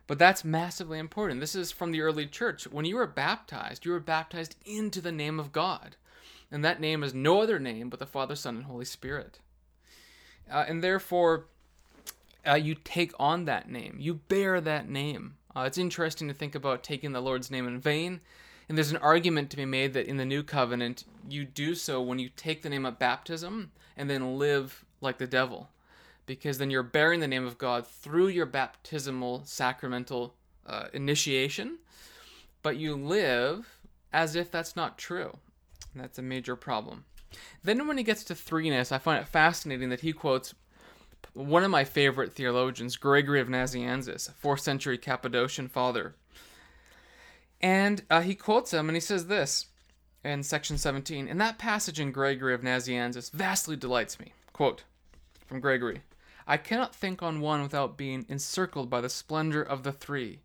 But 0.06 0.18
that's 0.18 0.44
massively 0.44 0.98
important. 0.98 1.40
This 1.40 1.54
is 1.54 1.72
from 1.72 1.90
the 1.90 2.00
early 2.00 2.26
church. 2.26 2.64
When 2.64 2.84
you 2.84 2.96
were 2.96 3.06
baptized, 3.06 3.84
you 3.84 3.92
were 3.92 4.00
baptized 4.00 4.56
into 4.64 5.00
the 5.00 5.12
name 5.12 5.40
of 5.40 5.52
God. 5.52 5.96
And 6.50 6.64
that 6.64 6.80
name 6.80 7.02
is 7.02 7.12
no 7.12 7.40
other 7.42 7.58
name 7.58 7.90
but 7.90 7.98
the 7.98 8.06
Father, 8.06 8.36
Son, 8.36 8.56
and 8.56 8.64
Holy 8.64 8.84
Spirit. 8.84 9.40
Uh, 10.50 10.64
and 10.68 10.82
therefore, 10.82 11.46
uh, 12.46 12.54
you 12.54 12.76
take 12.76 13.12
on 13.18 13.46
that 13.46 13.68
name, 13.68 13.96
you 13.98 14.14
bear 14.14 14.60
that 14.60 14.88
name. 14.88 15.36
Uh, 15.56 15.62
it's 15.62 15.78
interesting 15.78 16.28
to 16.28 16.34
think 16.34 16.54
about 16.54 16.84
taking 16.84 17.12
the 17.12 17.20
Lord's 17.20 17.50
name 17.50 17.66
in 17.66 17.80
vain. 17.80 18.20
And 18.68 18.78
there's 18.78 18.92
an 18.92 18.98
argument 18.98 19.50
to 19.50 19.56
be 19.56 19.64
made 19.64 19.92
that 19.94 20.06
in 20.06 20.18
the 20.18 20.24
new 20.24 20.42
covenant, 20.42 21.04
you 21.28 21.44
do 21.44 21.74
so 21.74 22.00
when 22.00 22.18
you 22.18 22.28
take 22.28 22.62
the 22.62 22.68
name 22.68 22.86
of 22.86 22.98
baptism 22.98 23.72
and 23.96 24.08
then 24.08 24.38
live 24.38 24.84
like 25.00 25.18
the 25.18 25.26
devil 25.26 25.68
because 26.26 26.58
then 26.58 26.70
you're 26.70 26.82
bearing 26.82 27.20
the 27.20 27.28
name 27.28 27.46
of 27.46 27.58
God 27.58 27.86
through 27.86 28.28
your 28.28 28.46
baptismal 28.46 29.42
sacramental 29.44 30.34
uh, 30.66 30.88
initiation, 30.92 31.78
but 32.62 32.76
you 32.76 32.96
live 32.96 33.80
as 34.12 34.34
if 34.34 34.50
that's 34.50 34.76
not 34.76 34.98
true. 34.98 35.38
That's 35.94 36.18
a 36.18 36.22
major 36.22 36.56
problem. 36.56 37.04
Then, 37.62 37.86
when 37.86 37.98
he 37.98 38.04
gets 38.04 38.24
to 38.24 38.34
threeness, 38.34 38.92
I 38.92 38.98
find 38.98 39.20
it 39.20 39.28
fascinating 39.28 39.88
that 39.90 40.00
he 40.00 40.12
quotes 40.12 40.54
one 41.32 41.64
of 41.64 41.70
my 41.70 41.84
favorite 41.84 42.32
theologians, 42.32 42.96
Gregory 42.96 43.40
of 43.40 43.48
Nazianzus, 43.48 44.28
a 44.28 44.32
fourth 44.32 44.60
century 44.60 44.98
Cappadocian 44.98 45.68
father. 45.68 46.14
And 47.60 48.02
uh, 48.10 48.22
he 48.22 48.34
quotes 48.34 48.72
him 48.72 48.88
and 48.88 48.96
he 48.96 49.00
says 49.00 49.26
this 49.26 49.66
in 50.24 50.42
section 50.42 50.78
17 50.78 51.28
And 51.28 51.40
that 51.40 51.58
passage 51.58 52.00
in 52.00 52.12
Gregory 52.12 52.54
of 52.54 52.62
Nazianzus 52.62 53.30
vastly 53.32 53.76
delights 53.76 54.20
me. 54.20 54.32
Quote 54.52 54.84
from 55.46 55.60
Gregory 55.60 56.00
I 56.46 56.56
cannot 56.56 56.94
think 56.94 57.22
on 57.22 57.40
one 57.40 57.62
without 57.62 57.96
being 57.96 58.24
encircled 58.28 58.88
by 58.88 59.00
the 59.00 59.08
splendor 59.08 59.62
of 59.62 59.82
the 59.82 59.92
three, 59.92 60.40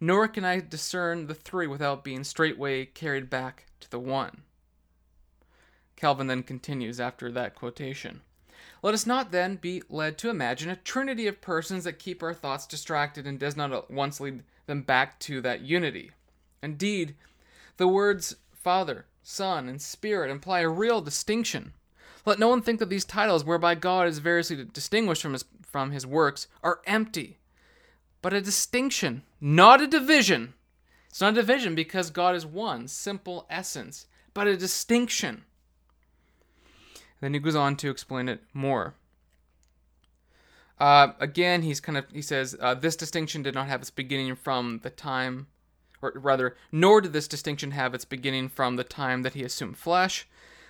nor 0.00 0.28
can 0.28 0.44
I 0.44 0.60
discern 0.60 1.26
the 1.26 1.34
three 1.34 1.66
without 1.66 2.04
being 2.04 2.24
straightway 2.24 2.84
carried 2.84 3.30
back 3.30 3.66
to 3.80 3.90
the 3.90 3.98
one. 3.98 4.42
Calvin 5.96 6.26
then 6.26 6.42
continues 6.42 7.00
after 7.00 7.32
that 7.32 7.54
quotation. 7.54 8.20
Let 8.82 8.92
us 8.92 9.06
not 9.06 9.32
then 9.32 9.56
be 9.56 9.82
led 9.88 10.18
to 10.18 10.28
imagine 10.28 10.68
a 10.68 10.76
trinity 10.76 11.26
of 11.26 11.40
persons 11.40 11.84
that 11.84 11.98
keep 11.98 12.22
our 12.22 12.34
thoughts 12.34 12.66
distracted 12.66 13.26
and 13.26 13.38
does 13.38 13.56
not 13.56 13.72
at 13.72 13.90
once 13.90 14.20
lead 14.20 14.42
them 14.66 14.82
back 14.82 15.18
to 15.20 15.40
that 15.40 15.62
unity. 15.62 16.10
Indeed, 16.62 17.14
the 17.78 17.88
words 17.88 18.36
Father, 18.52 19.06
Son, 19.22 19.68
and 19.68 19.80
Spirit 19.80 20.30
imply 20.30 20.60
a 20.60 20.68
real 20.68 21.00
distinction 21.00 21.72
let 22.26 22.38
no 22.38 22.48
one 22.48 22.60
think 22.60 22.80
that 22.80 22.90
these 22.90 23.04
titles, 23.04 23.44
whereby 23.44 23.74
God 23.74 24.08
is 24.08 24.18
variously 24.18 24.64
distinguished 24.64 25.22
from 25.22 25.32
his, 25.32 25.44
from 25.62 25.92
his 25.92 26.06
works, 26.06 26.48
are 26.62 26.80
empty, 26.86 27.38
but 28.20 28.34
a 28.34 28.40
distinction, 28.40 29.22
not 29.40 29.80
a 29.80 29.86
division. 29.86 30.54
It's 31.08 31.20
not 31.20 31.32
a 31.32 31.36
division 31.36 31.74
because 31.74 32.10
God 32.10 32.34
is 32.34 32.44
one, 32.44 32.88
simple 32.88 33.46
essence, 33.48 34.06
but 34.34 34.46
a 34.46 34.56
distinction. 34.56 35.44
Then 37.20 37.32
he 37.32 37.40
goes 37.40 37.56
on 37.56 37.76
to 37.76 37.90
explain 37.90 38.28
it 38.28 38.42
more. 38.52 38.94
Uh, 40.78 41.12
again, 41.20 41.62
he's 41.62 41.80
kind 41.80 41.96
of 41.96 42.04
he 42.12 42.20
says 42.20 42.54
uh, 42.60 42.74
this 42.74 42.96
distinction 42.96 43.42
did 43.42 43.54
not 43.54 43.68
have 43.68 43.80
its 43.80 43.90
beginning 43.90 44.34
from 44.34 44.80
the 44.82 44.90
time, 44.90 45.46
or 46.02 46.12
rather, 46.16 46.56
nor 46.70 47.00
did 47.00 47.14
this 47.14 47.28
distinction 47.28 47.70
have 47.70 47.94
its 47.94 48.04
beginning 48.04 48.48
from 48.48 48.76
the 48.76 48.84
time 48.84 49.22
that 49.22 49.32
he 49.32 49.42
assumed 49.42 49.78
flesh, 49.78 50.28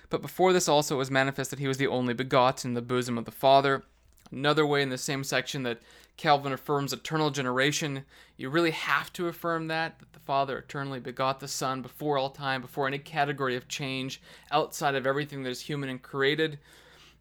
but 0.09 0.21
before 0.21 0.53
this 0.53 0.67
also 0.67 0.95
it 0.95 0.99
was 0.99 1.11
manifest 1.11 1.49
that 1.49 1.59
he 1.59 1.67
was 1.67 1.77
the 1.77 1.87
only 1.87 2.13
begotten 2.13 2.71
in 2.71 2.73
the 2.73 2.81
bosom 2.81 3.17
of 3.17 3.25
the 3.25 3.31
Father. 3.31 3.83
Another 4.31 4.65
way 4.65 4.81
in 4.81 4.89
the 4.89 4.97
same 4.97 5.23
section 5.23 5.63
that 5.63 5.79
Calvin 6.17 6.51
affirms 6.51 6.91
eternal 6.91 7.29
generation, 7.29 8.03
you 8.35 8.49
really 8.49 8.71
have 8.71 9.13
to 9.13 9.27
affirm 9.27 9.67
that, 9.67 9.99
that 9.99 10.13
the 10.13 10.19
Father 10.19 10.57
eternally 10.57 10.99
begot 10.99 11.39
the 11.39 11.47
Son 11.47 11.81
before 11.81 12.17
all 12.17 12.29
time, 12.29 12.61
before 12.61 12.87
any 12.87 12.97
category 12.97 13.55
of 13.55 13.67
change 13.67 14.21
outside 14.51 14.95
of 14.95 15.05
everything 15.05 15.43
that 15.43 15.49
is 15.49 15.61
human 15.61 15.89
and 15.89 16.01
created, 16.01 16.59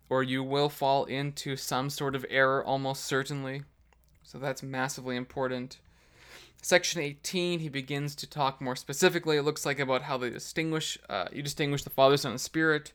or 0.09 0.23
you 0.23 0.43
will 0.43 0.69
fall 0.69 1.05
into 1.05 1.57
some 1.57 1.91
sort 1.91 2.17
of 2.17 2.25
error 2.31 2.65
almost 2.65 3.05
certainly. 3.05 3.63
So 4.23 4.39
that's 4.39 4.63
massively 4.63 5.17
important. 5.17 5.79
Section 6.67 7.01
18, 7.01 7.61
he 7.61 7.69
begins 7.69 8.15
to 8.17 8.27
talk 8.27 8.61
more 8.61 8.77
specifically, 8.77 9.37
it 9.37 9.43
looks 9.43 9.65
like, 9.65 9.79
about 9.79 10.03
how 10.03 10.17
they 10.19 10.31
distinguish, 10.31 10.99
uh, 11.09 11.27
you 11.33 11.43
distinguish 11.43 11.85
the 11.85 11.91
Father, 11.91 12.17
Son, 12.17 12.33
and 12.33 12.41
Spirit. 12.41 12.93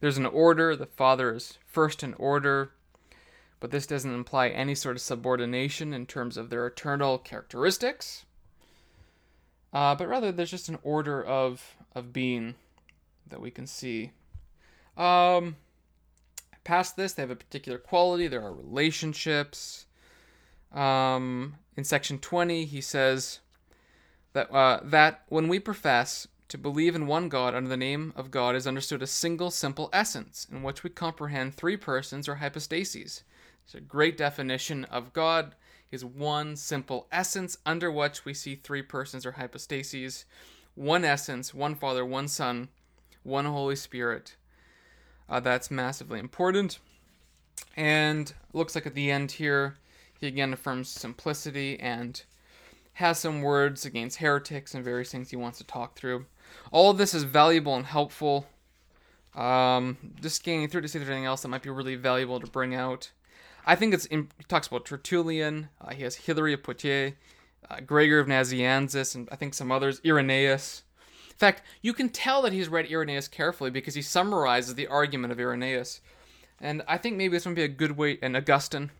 There's 0.00 0.18
an 0.18 0.26
order, 0.26 0.74
the 0.74 0.86
Father 0.86 1.34
is 1.34 1.58
first 1.66 2.02
in 2.02 2.14
order 2.14 2.72
but 3.60 3.70
this 3.70 3.86
doesn't 3.86 4.14
imply 4.14 4.48
any 4.48 4.74
sort 4.74 4.96
of 4.96 5.02
subordination 5.02 5.92
in 5.92 6.06
terms 6.06 6.36
of 6.38 6.48
their 6.48 6.66
eternal 6.66 7.18
characteristics. 7.18 8.24
Uh, 9.72 9.94
but 9.94 10.08
rather, 10.08 10.32
there's 10.32 10.50
just 10.50 10.70
an 10.70 10.78
order 10.82 11.22
of 11.22 11.76
of 11.94 12.12
being 12.12 12.54
that 13.28 13.40
we 13.40 13.50
can 13.50 13.66
see. 13.66 14.12
Um, 14.96 15.56
past 16.64 16.96
this, 16.96 17.12
they 17.12 17.22
have 17.22 17.30
a 17.30 17.36
particular 17.36 17.78
quality. 17.78 18.26
There 18.26 18.42
are 18.42 18.52
relationships. 18.52 19.86
Um, 20.72 21.54
in 21.76 21.84
section 21.84 22.18
20, 22.18 22.64
he 22.64 22.80
says 22.80 23.40
that 24.32 24.52
uh, 24.52 24.80
that 24.84 25.22
when 25.28 25.48
we 25.48 25.58
profess 25.58 26.28
to 26.48 26.58
believe 26.58 26.94
in 26.94 27.06
one 27.06 27.28
God 27.28 27.54
under 27.54 27.68
the 27.68 27.76
name 27.76 28.12
of 28.16 28.30
God 28.30 28.56
is 28.56 28.66
understood 28.66 29.02
a 29.02 29.06
single 29.06 29.50
simple 29.50 29.88
essence 29.92 30.46
in 30.50 30.62
which 30.62 30.82
we 30.82 30.90
comprehend 30.90 31.54
three 31.54 31.76
persons 31.76 32.28
or 32.28 32.36
hypostases 32.36 33.22
it's 33.70 33.76
a 33.76 33.80
great 33.80 34.16
definition 34.16 34.84
of 34.86 35.12
God. 35.12 35.54
Is 35.92 36.04
one 36.04 36.56
simple 36.56 37.06
essence 37.12 37.56
under 37.64 37.88
which 37.88 38.24
we 38.24 38.34
see 38.34 38.56
three 38.56 38.82
persons 38.82 39.24
or 39.24 39.30
hypostases, 39.30 40.24
one 40.74 41.04
essence, 41.04 41.54
one 41.54 41.76
Father, 41.76 42.04
one 42.04 42.26
Son, 42.26 42.68
one 43.22 43.44
Holy 43.44 43.76
Spirit. 43.76 44.34
Uh, 45.28 45.38
that's 45.38 45.70
massively 45.70 46.18
important. 46.18 46.80
And 47.76 48.32
looks 48.52 48.74
like 48.74 48.86
at 48.86 48.96
the 48.96 49.08
end 49.08 49.30
here, 49.30 49.76
he 50.20 50.26
again 50.26 50.52
affirms 50.52 50.88
simplicity 50.88 51.80
and 51.80 52.22
has 52.94 53.18
some 53.18 53.40
words 53.40 53.86
against 53.86 54.18
heretics 54.18 54.74
and 54.74 54.84
various 54.84 55.10
things 55.10 55.30
he 55.30 55.36
wants 55.36 55.58
to 55.58 55.64
talk 55.64 55.96
through. 55.96 56.26
All 56.70 56.90
of 56.90 56.98
this 56.98 57.14
is 57.14 57.22
valuable 57.22 57.74
and 57.74 57.86
helpful. 57.86 58.46
Um, 59.34 59.96
just 60.20 60.36
scanning 60.36 60.68
through 60.68 60.82
to 60.82 60.88
see 60.88 60.98
if 60.98 61.04
there's 61.04 61.10
anything 61.10 61.26
else 61.26 61.42
that 61.42 61.48
might 61.48 61.62
be 61.62 61.70
really 61.70 61.94
valuable 61.94 62.40
to 62.40 62.46
bring 62.46 62.74
out. 62.74 63.10
I 63.64 63.76
think 63.76 63.94
it's 63.94 64.06
in, 64.06 64.28
he 64.36 64.44
talks 64.44 64.66
about 64.66 64.84
Tertullian. 64.84 65.68
Uh, 65.80 65.94
he 65.94 66.02
has 66.02 66.16
Hilary 66.16 66.52
of 66.52 66.62
Poitiers, 66.62 67.12
uh, 67.70 67.80
Gregor 67.80 68.18
of 68.18 68.26
Nazianzus, 68.26 69.14
and 69.14 69.28
I 69.30 69.36
think 69.36 69.54
some 69.54 69.70
others. 69.70 70.00
Irenaeus. 70.04 70.82
In 71.30 71.36
fact, 71.36 71.62
you 71.80 71.94
can 71.94 72.10
tell 72.10 72.42
that 72.42 72.52
he's 72.52 72.68
read 72.68 72.90
Irenaeus 72.90 73.28
carefully 73.28 73.70
because 73.70 73.94
he 73.94 74.02
summarizes 74.02 74.74
the 74.74 74.88
argument 74.88 75.32
of 75.32 75.40
Irenaeus. 75.40 76.00
And 76.60 76.82
I 76.86 76.98
think 76.98 77.16
maybe 77.16 77.36
this 77.36 77.46
would 77.46 77.54
be 77.54 77.62
a 77.62 77.68
good 77.68 77.96
way, 77.96 78.18
and 78.20 78.36
Augustine. 78.36 78.90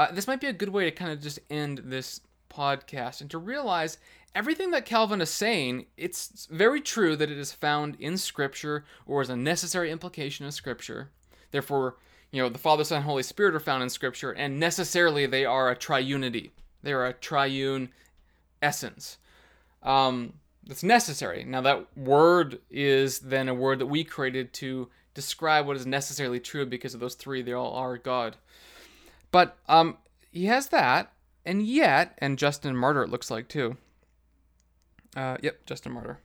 Uh, 0.00 0.10
this 0.10 0.26
might 0.26 0.40
be 0.40 0.46
a 0.46 0.52
good 0.54 0.70
way 0.70 0.84
to 0.84 0.90
kind 0.90 1.12
of 1.12 1.20
just 1.20 1.38
end 1.50 1.82
this 1.84 2.22
podcast 2.48 3.20
and 3.20 3.30
to 3.30 3.36
realize 3.36 3.98
everything 4.34 4.70
that 4.70 4.86
Calvin 4.86 5.20
is 5.20 5.28
saying, 5.28 5.84
it's 5.98 6.48
very 6.50 6.80
true 6.80 7.16
that 7.16 7.30
it 7.30 7.36
is 7.36 7.52
found 7.52 7.98
in 8.00 8.16
Scripture 8.16 8.86
or 9.04 9.20
is 9.20 9.28
a 9.28 9.36
necessary 9.36 9.90
implication 9.90 10.46
of 10.46 10.54
Scripture. 10.54 11.10
Therefore, 11.50 11.96
you 12.30 12.40
know, 12.40 12.48
the 12.48 12.56
Father, 12.56 12.82
Son, 12.82 13.02
Holy 13.02 13.22
Spirit 13.22 13.54
are 13.54 13.60
found 13.60 13.82
in 13.82 13.90
Scripture, 13.90 14.30
and 14.30 14.58
necessarily 14.58 15.26
they 15.26 15.44
are 15.44 15.68
a 15.68 15.76
triunity. 15.76 16.48
They 16.82 16.94
are 16.94 17.04
a 17.04 17.12
triune 17.12 17.90
essence. 18.62 19.18
Um, 19.82 20.32
that's 20.66 20.82
necessary. 20.82 21.44
Now, 21.44 21.60
that 21.60 21.94
word 21.94 22.60
is 22.70 23.18
then 23.18 23.50
a 23.50 23.54
word 23.54 23.80
that 23.80 23.86
we 23.86 24.04
created 24.04 24.54
to 24.54 24.88
describe 25.12 25.66
what 25.66 25.76
is 25.76 25.84
necessarily 25.84 26.40
true 26.40 26.64
because 26.64 26.94
of 26.94 27.00
those 27.00 27.16
three. 27.16 27.42
They 27.42 27.52
all 27.52 27.74
are 27.74 27.98
God. 27.98 28.36
But 29.30 29.56
um, 29.68 29.98
he 30.30 30.46
has 30.46 30.68
that, 30.68 31.12
and 31.44 31.62
yet, 31.62 32.16
and 32.18 32.38
Justin 32.38 32.76
Martyr, 32.76 33.02
it 33.02 33.10
looks 33.10 33.30
like 33.30 33.48
too. 33.48 33.76
Uh, 35.16 35.36
yep, 35.42 35.64
Justin 35.66 35.92
Martyr. 35.92 36.18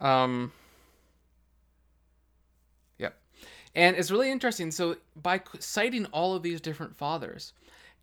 Um, 0.00 0.52
yep, 2.98 3.16
And 3.74 3.96
it's 3.96 4.10
really 4.10 4.30
interesting. 4.30 4.70
So, 4.70 4.96
by 5.16 5.40
citing 5.58 6.06
all 6.06 6.34
of 6.34 6.42
these 6.42 6.60
different 6.60 6.96
fathers, 6.96 7.52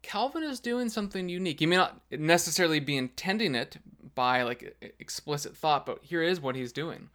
Calvin 0.02 0.44
is 0.44 0.60
doing 0.60 0.90
something 0.90 1.30
unique. 1.30 1.60
He 1.60 1.66
may 1.66 1.78
not 1.78 2.02
necessarily 2.12 2.80
be 2.80 2.98
intending 2.98 3.56
it 3.56 3.78
by 4.16 4.44
like 4.44 4.76
explicit 5.00 5.56
thought, 5.56 5.86
but 5.86 6.00
here 6.02 6.24
is 6.24 6.42
what 6.42 6.56
he's 6.56 6.72
doing. 6.72 7.10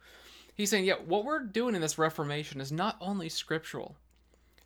He's 0.55 0.69
saying, 0.71 0.85
yeah, 0.85 0.95
what 1.05 1.25
we're 1.25 1.43
doing 1.43 1.75
in 1.75 1.81
this 1.81 1.99
Reformation 1.99 2.61
is 2.61 2.71
not 2.71 2.97
only 2.99 3.29
scriptural, 3.29 3.95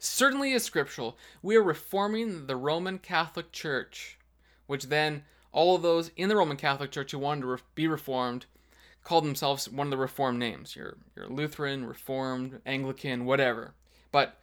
certainly 0.04 0.52
is 0.52 0.64
scriptural. 0.64 1.18
We 1.42 1.56
are 1.56 1.64
reforming 1.64 2.48
the 2.48 2.56
Roman 2.56 2.98
Catholic 2.98 3.52
Church, 3.52 4.18
which 4.66 4.86
then 4.86 5.24
all 5.52 5.76
of 5.76 5.84
those 5.84 6.10
in 6.18 6.28
the 6.28 6.36
Roman 6.36 6.58
Catholic 6.58 6.92
Church 6.92 7.12
who 7.12 7.20
wanted 7.20 7.42
to 7.42 7.48
re- 7.48 7.58
be 7.76 7.88
reformed 7.88 8.48
called 9.04 9.26
themselves 9.26 9.70
one 9.70 9.88
of 9.88 9.92
the 9.92 9.98
Reformed 9.98 10.40
names. 10.40 10.76
You're, 10.76 10.98
you're 11.16 11.28
Lutheran, 11.28 11.86
Reformed, 11.86 12.62
Anglican, 12.66 13.26
whatever. 13.26 13.74
But 14.12 14.40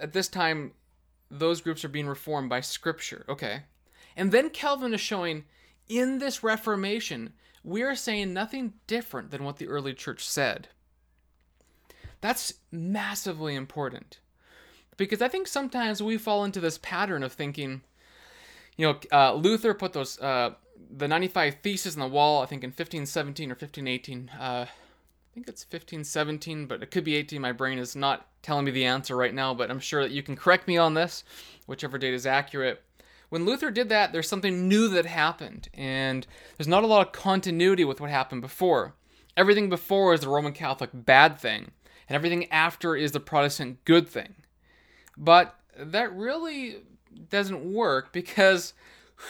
at 0.00 0.12
this 0.12 0.28
time, 0.28 0.72
those 1.30 1.60
groups 1.60 1.84
are 1.84 1.88
being 1.88 2.06
reformed 2.08 2.48
by 2.48 2.60
Scripture. 2.60 3.24
Okay. 3.28 3.62
And 4.16 4.32
then 4.32 4.50
Calvin 4.50 4.94
is 4.94 5.00
showing 5.00 5.44
in 5.88 6.18
this 6.18 6.42
Reformation, 6.42 7.32
we 7.64 7.82
are 7.82 7.94
saying 7.94 8.32
nothing 8.32 8.74
different 8.86 9.30
than 9.30 9.44
what 9.44 9.56
the 9.56 9.68
early 9.68 9.94
church 9.94 10.24
said. 10.24 10.68
That's 12.20 12.54
massively 12.70 13.54
important. 13.54 14.20
Because 14.96 15.22
I 15.22 15.28
think 15.28 15.48
sometimes 15.48 16.02
we 16.02 16.18
fall 16.18 16.44
into 16.44 16.60
this 16.60 16.78
pattern 16.78 17.22
of 17.22 17.32
thinking, 17.32 17.82
you 18.76 18.86
know, 18.86 18.98
uh, 19.10 19.34
Luther 19.34 19.74
put 19.74 19.92
those, 19.92 20.18
uh, 20.20 20.54
the 20.90 21.08
95 21.08 21.56
Theses 21.62 21.96
on 21.96 22.00
the 22.00 22.14
wall, 22.14 22.42
I 22.42 22.46
think 22.46 22.62
in 22.62 22.70
1517 22.70 23.50
or 23.50 23.54
1518. 23.54 24.30
Uh, 24.38 24.66
I 25.32 25.34
think 25.34 25.48
it's 25.48 25.64
1517, 25.64 26.66
but 26.66 26.82
it 26.82 26.90
could 26.90 27.04
be 27.04 27.16
18. 27.16 27.40
My 27.40 27.52
brain 27.52 27.78
is 27.78 27.96
not 27.96 28.26
telling 28.42 28.66
me 28.66 28.70
the 28.70 28.84
answer 28.84 29.16
right 29.16 29.32
now, 29.32 29.54
but 29.54 29.70
I'm 29.70 29.80
sure 29.80 30.02
that 30.02 30.10
you 30.10 30.22
can 30.22 30.36
correct 30.36 30.68
me 30.68 30.76
on 30.76 30.92
this, 30.92 31.24
whichever 31.66 31.96
date 31.96 32.12
is 32.12 32.26
accurate. 32.26 32.82
When 33.30 33.46
Luther 33.46 33.70
did 33.70 33.88
that, 33.88 34.12
there's 34.12 34.28
something 34.28 34.68
new 34.68 34.88
that 34.88 35.06
happened, 35.06 35.70
and 35.72 36.26
there's 36.58 36.68
not 36.68 36.84
a 36.84 36.86
lot 36.86 37.06
of 37.06 37.14
continuity 37.14 37.82
with 37.82 37.98
what 37.98 38.10
happened 38.10 38.42
before. 38.42 38.94
Everything 39.34 39.70
before 39.70 40.12
is 40.12 40.20
the 40.20 40.28
Roman 40.28 40.52
Catholic 40.52 40.90
bad 40.92 41.38
thing, 41.38 41.70
and 42.10 42.14
everything 42.14 42.50
after 42.52 42.94
is 42.94 43.12
the 43.12 43.20
Protestant 43.20 43.82
good 43.86 44.06
thing. 44.06 44.34
But 45.16 45.58
that 45.76 46.14
really 46.14 46.78
doesn't 47.28 47.64
work 47.64 48.12
because 48.12 48.74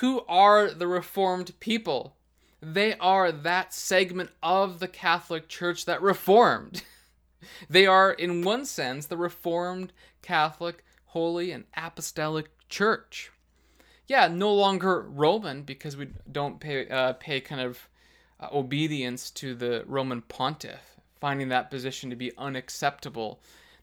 who 0.00 0.22
are 0.28 0.70
the 0.70 0.86
Reformed 0.86 1.58
people? 1.60 2.16
They 2.60 2.94
are 2.98 3.32
that 3.32 3.74
segment 3.74 4.30
of 4.42 4.78
the 4.78 4.88
Catholic 4.88 5.48
Church 5.48 5.84
that 5.84 6.00
reformed. 6.00 6.84
they 7.68 7.86
are, 7.86 8.12
in 8.12 8.42
one 8.42 8.64
sense, 8.64 9.06
the 9.06 9.16
Reformed 9.16 9.92
Catholic, 10.22 10.84
Holy, 11.06 11.50
and 11.50 11.64
Apostolic 11.76 12.50
Church. 12.68 13.32
Yeah, 14.06 14.28
no 14.28 14.54
longer 14.54 15.02
Roman 15.02 15.62
because 15.62 15.96
we 15.96 16.08
don't 16.30 16.60
pay 16.60 16.88
uh, 16.88 17.14
pay 17.14 17.40
kind 17.40 17.60
of 17.60 17.88
uh, 18.38 18.48
obedience 18.52 19.30
to 19.32 19.54
the 19.54 19.84
Roman 19.86 20.22
pontiff, 20.22 21.00
finding 21.20 21.48
that 21.48 21.70
position 21.70 22.10
to 22.10 22.16
be 22.16 22.32
unacceptable, 22.38 23.40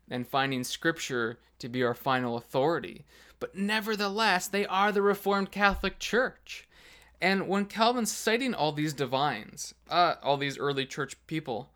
and 0.10 0.28
finding 0.28 0.64
Scripture 0.64 1.40
to 1.60 1.70
be 1.70 1.84
our 1.84 1.94
final 1.94 2.38
authority. 2.38 3.06
But 3.40 3.56
nevertheless, 3.56 4.48
they 4.48 4.66
are 4.66 4.92
the 4.92 5.02
Reformed 5.02 5.52
Catholic 5.52 6.00
Church. 6.00 6.68
And 7.22 7.48
when 7.48 7.66
Calvin's 7.66 8.12
citing 8.12 8.54
all 8.54 8.72
these 8.72 8.94
divines, 8.94 9.74
uh, 9.90 10.16
all 10.24 10.38
these 10.38 10.58
early 10.58 10.86
church 10.86 11.16
people, 11.28 11.70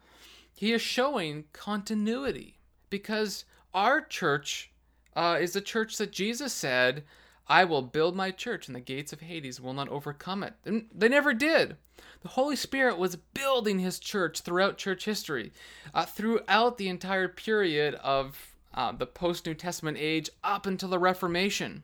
he 0.53 0.71
is 0.71 0.81
showing 0.81 1.45
continuity 1.51 2.57
because 2.89 3.45
our 3.73 4.01
church 4.01 4.71
uh, 5.15 5.37
is 5.39 5.53
the 5.53 5.61
church 5.61 5.97
that 5.97 6.11
Jesus 6.11 6.53
said, 6.53 7.03
I 7.47 7.65
will 7.65 7.81
build 7.81 8.15
my 8.15 8.31
church 8.31 8.67
and 8.67 8.75
the 8.75 8.81
gates 8.81 9.11
of 9.11 9.21
Hades 9.21 9.59
will 9.59 9.73
not 9.73 9.89
overcome 9.89 10.43
it. 10.43 10.53
And 10.65 10.87
they 10.93 11.09
never 11.09 11.33
did. 11.33 11.77
The 12.21 12.29
Holy 12.29 12.55
Spirit 12.55 12.97
was 12.97 13.17
building 13.17 13.79
his 13.79 13.99
church 13.99 14.41
throughout 14.41 14.77
church 14.77 15.05
history, 15.05 15.51
uh, 15.93 16.05
throughout 16.05 16.77
the 16.77 16.87
entire 16.87 17.27
period 17.27 17.95
of 17.95 18.55
uh, 18.73 18.93
the 18.93 19.05
post 19.05 19.45
New 19.45 19.53
Testament 19.53 19.97
age 19.99 20.29
up 20.43 20.65
until 20.65 20.89
the 20.89 20.99
Reformation. 20.99 21.83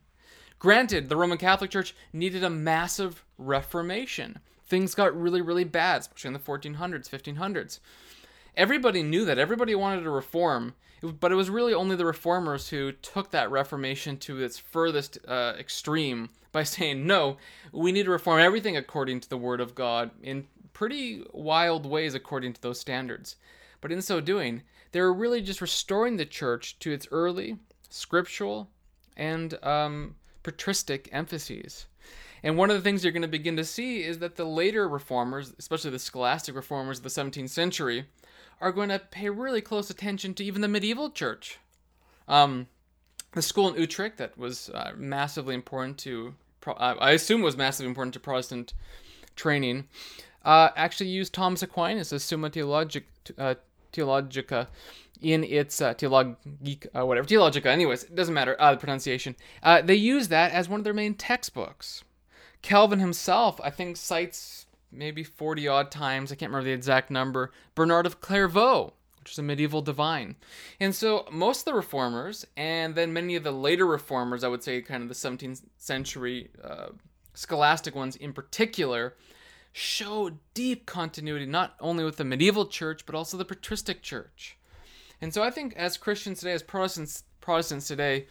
Granted, 0.60 1.08
the 1.08 1.16
Roman 1.16 1.38
Catholic 1.38 1.72
Church 1.72 1.96
needed 2.12 2.44
a 2.44 2.50
massive 2.50 3.24
reformation. 3.38 4.40
Things 4.66 4.94
got 4.94 5.20
really, 5.20 5.42
really 5.42 5.64
bad, 5.64 6.02
especially 6.02 6.30
in 6.30 6.34
the 6.34 6.40
1400s, 6.40 7.10
1500s. 7.10 7.80
Everybody 8.60 9.04
knew 9.04 9.24
that. 9.24 9.38
Everybody 9.38 9.74
wanted 9.74 10.04
to 10.04 10.10
reform, 10.10 10.74
but 11.02 11.32
it 11.32 11.36
was 11.36 11.50
really 11.50 11.74
only 11.74 11.96
the 11.96 12.06
reformers 12.06 12.68
who 12.68 12.92
took 12.92 13.32
that 13.32 13.50
reformation 13.50 14.18
to 14.18 14.44
its 14.44 14.58
furthest 14.60 15.18
uh, 15.26 15.54
extreme 15.58 16.28
by 16.52 16.64
saying, 16.76 17.08
no, 17.08 17.38
we 17.72 17.94
need 17.94 18.04
to 18.04 18.12
reform 18.12 18.42
everything 18.42 18.76
according 18.76 19.22
to 19.22 19.30
the 19.30 19.38
Word 19.38 19.62
of 19.62 19.76
God 19.76 20.12
in 20.22 20.46
pretty 20.74 21.24
wild 21.32 21.86
ways 21.86 22.14
according 22.14 22.52
to 22.52 22.62
those 22.62 22.78
standards. 22.78 23.38
But 23.80 23.94
in 23.94 24.02
so 24.02 24.20
doing, 24.20 24.64
they 24.92 25.00
were 25.00 25.14
really 25.14 25.40
just 25.42 25.62
restoring 25.62 26.18
the 26.18 26.26
church 26.26 26.78
to 26.80 26.92
its 26.92 27.08
early 27.12 27.60
scriptural 27.90 28.70
and 29.16 29.58
um, 29.64 30.16
patristic 30.44 31.08
emphases. 31.14 31.86
And 32.44 32.58
one 32.58 32.70
of 32.70 32.76
the 32.76 32.82
things 32.82 33.06
you're 33.06 33.14
going 33.14 33.22
to 33.22 33.30
begin 33.30 33.56
to 33.56 33.64
see 33.64 34.04
is 34.04 34.20
that 34.20 34.36
the 34.36 34.46
later 34.46 34.90
reformers, 34.90 35.54
especially 35.58 35.92
the 35.92 36.00
scholastic 36.00 36.56
reformers 36.56 36.98
of 36.98 37.04
the 37.04 37.10
17th 37.10 37.50
century, 37.50 38.06
are 38.62 38.72
going 38.72 38.90
to 38.90 39.00
pay 39.00 39.30
really 39.30 39.62
close 39.62 39.90
attention 39.90 40.34
to 40.36 40.44
even 40.44 40.62
the 40.62 40.68
medieval 40.68 41.10
church. 41.10 41.60
Um, 42.28 42.68
the 43.34 43.42
school 43.42 43.70
in 43.70 43.80
Utrecht 43.80 44.18
that 44.18 44.38
was 44.38 44.70
uh, 44.70 44.92
massively 44.98 45.56
important 45.56 45.98
to, 46.00 46.36
uh, 46.66 46.96
I 47.00 47.12
assume 47.12 47.42
was 47.42 47.58
massively 47.58 47.88
important 47.88 48.14
to 48.16 48.20
Protestant 48.20 48.74
training, 49.36 49.88
uh, 50.44 50.70
actually 50.76 51.10
used 51.10 51.34
Thomas 51.34 51.62
Aquinas' 51.62 52.24
Summa 52.24 52.50
Theologic, 52.50 53.06
uh, 53.38 53.56
Theologica 53.94 54.68
in 55.22 55.44
its 55.44 55.82
uh, 55.82 55.94
Theologica, 55.94 56.90
uh, 57.00 57.06
whatever, 57.06 57.28
Theologica, 57.28 57.70
anyways, 57.70 58.04
it 58.04 58.16
doesn't 58.16 58.34
matter, 58.34 58.56
the 58.60 58.78
pronunciation. 58.78 59.36
They 59.84 59.96
use 59.96 60.30
that 60.30 60.52
as 60.52 60.70
one 60.70 60.80
of 60.80 60.84
their 60.84 60.94
main 60.94 61.14
textbooks. 61.14 62.04
Calvin 62.62 63.00
himself, 63.00 63.60
I 63.64 63.70
think, 63.70 63.98
cites 63.98 64.66
maybe 64.92 65.24
40 65.24 65.68
odd 65.68 65.92
times, 65.92 66.32
I 66.32 66.36
can't 66.36 66.52
remember 66.52 66.70
the 66.70 66.74
exact 66.74 67.12
number, 67.12 67.52
Bernard 67.76 68.06
of 68.06 68.22
Clairvaux, 68.22 68.94
which 69.20 69.32
is 69.32 69.40
a 69.40 69.44
medieval 69.44 69.82
divine. 69.82 70.36
And 70.80 70.94
so 70.96 71.28
most 71.32 71.62
of 71.62 71.66
the 71.66 71.74
reformers, 71.74 72.46
and 72.58 72.96
then 72.96 73.14
many 73.14 73.36
of 73.36 73.44
the 73.44 73.52
later 73.52 73.86
reformers, 73.86 74.44
I 74.44 74.48
would 74.48 74.64
say 74.64 74.82
kind 74.82 75.04
of 75.04 75.10
the 75.10 75.16
17th 75.16 75.62
century 75.78 76.50
uh, 76.64 76.90
scholastic 77.34 77.96
ones 77.96 78.16
in 78.16 78.34
particular, 78.34 79.16
show 79.72 80.32
deep 80.54 80.86
continuity 80.86 81.46
not 81.46 81.76
only 81.80 82.04
with 82.04 82.18
the 82.18 82.26
medieval 82.26 82.66
church, 82.66 83.06
but 83.06 83.16
also 83.16 83.38
the 83.38 83.46
patristic 83.46 84.02
church. 84.02 84.58
And 85.22 85.34
so 85.34 85.44
I 85.44 85.52
think 85.52 85.76
as 85.76 85.98
Christians 85.98 86.40
today, 86.40 86.54
as 86.54 86.64
Protestants, 86.64 87.24
Protestants 87.42 87.88
today, 87.88 88.28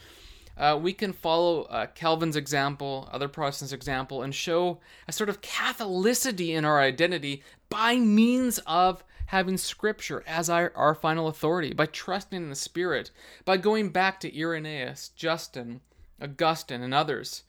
uh, 0.58 0.78
we 0.80 0.92
can 0.92 1.12
follow 1.12 1.62
uh, 1.62 1.86
Calvin's 1.86 2.36
example, 2.36 3.08
other 3.12 3.28
Protestants' 3.28 3.72
example, 3.72 4.22
and 4.22 4.34
show 4.34 4.80
a 5.06 5.12
sort 5.12 5.30
of 5.30 5.40
Catholicity 5.40 6.50
in 6.50 6.64
our 6.64 6.80
identity 6.80 7.42
by 7.70 7.96
means 7.96 8.58
of 8.66 9.04
having 9.26 9.56
Scripture 9.56 10.24
as 10.26 10.50
our, 10.50 10.72
our 10.74 10.94
final 10.94 11.28
authority, 11.28 11.72
by 11.72 11.86
trusting 11.86 12.42
in 12.42 12.48
the 12.48 12.56
Spirit, 12.56 13.10
by 13.44 13.56
going 13.56 13.90
back 13.90 14.18
to 14.20 14.38
Irenaeus, 14.38 15.10
Justin, 15.10 15.80
Augustine, 16.20 16.82
and 16.82 16.94
others, 16.94 17.44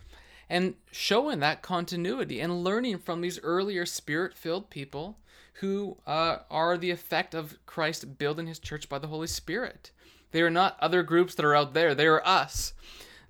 and 0.50 0.76
showing 0.92 1.40
that 1.40 1.62
continuity 1.62 2.40
and 2.40 2.64
learning 2.64 3.00
from 3.00 3.22
these 3.22 3.40
earlier 3.42 3.86
Spirit 3.86 4.36
filled 4.36 4.70
people 4.70 5.18
who 5.54 5.98
uh, 6.06 6.40
are 6.50 6.78
the 6.78 6.92
effect 6.92 7.34
of 7.34 7.58
Christ 7.66 8.18
building 8.18 8.48
his 8.48 8.60
church 8.60 8.88
by 8.88 9.00
the 9.00 9.08
Holy 9.08 9.28
Spirit. 9.28 9.92
They 10.32 10.42
are 10.42 10.50
not 10.50 10.78
other 10.80 11.04
groups 11.04 11.36
that 11.36 11.46
are 11.46 11.56
out 11.56 11.74
there, 11.74 11.96
they 11.96 12.08
are 12.08 12.26
us. 12.26 12.74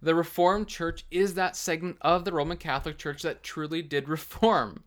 The 0.02 0.16
Reformed 0.16 0.70
Church 0.70 1.06
is 1.12 1.34
that 1.34 1.58
segment 1.58 1.98
of 2.00 2.24
the 2.24 2.32
Roman 2.32 2.56
Catholic 2.56 2.98
Church 2.98 3.22
that 3.24 3.44
truly 3.44 3.82
did 3.82 4.08
reform. 4.08 4.84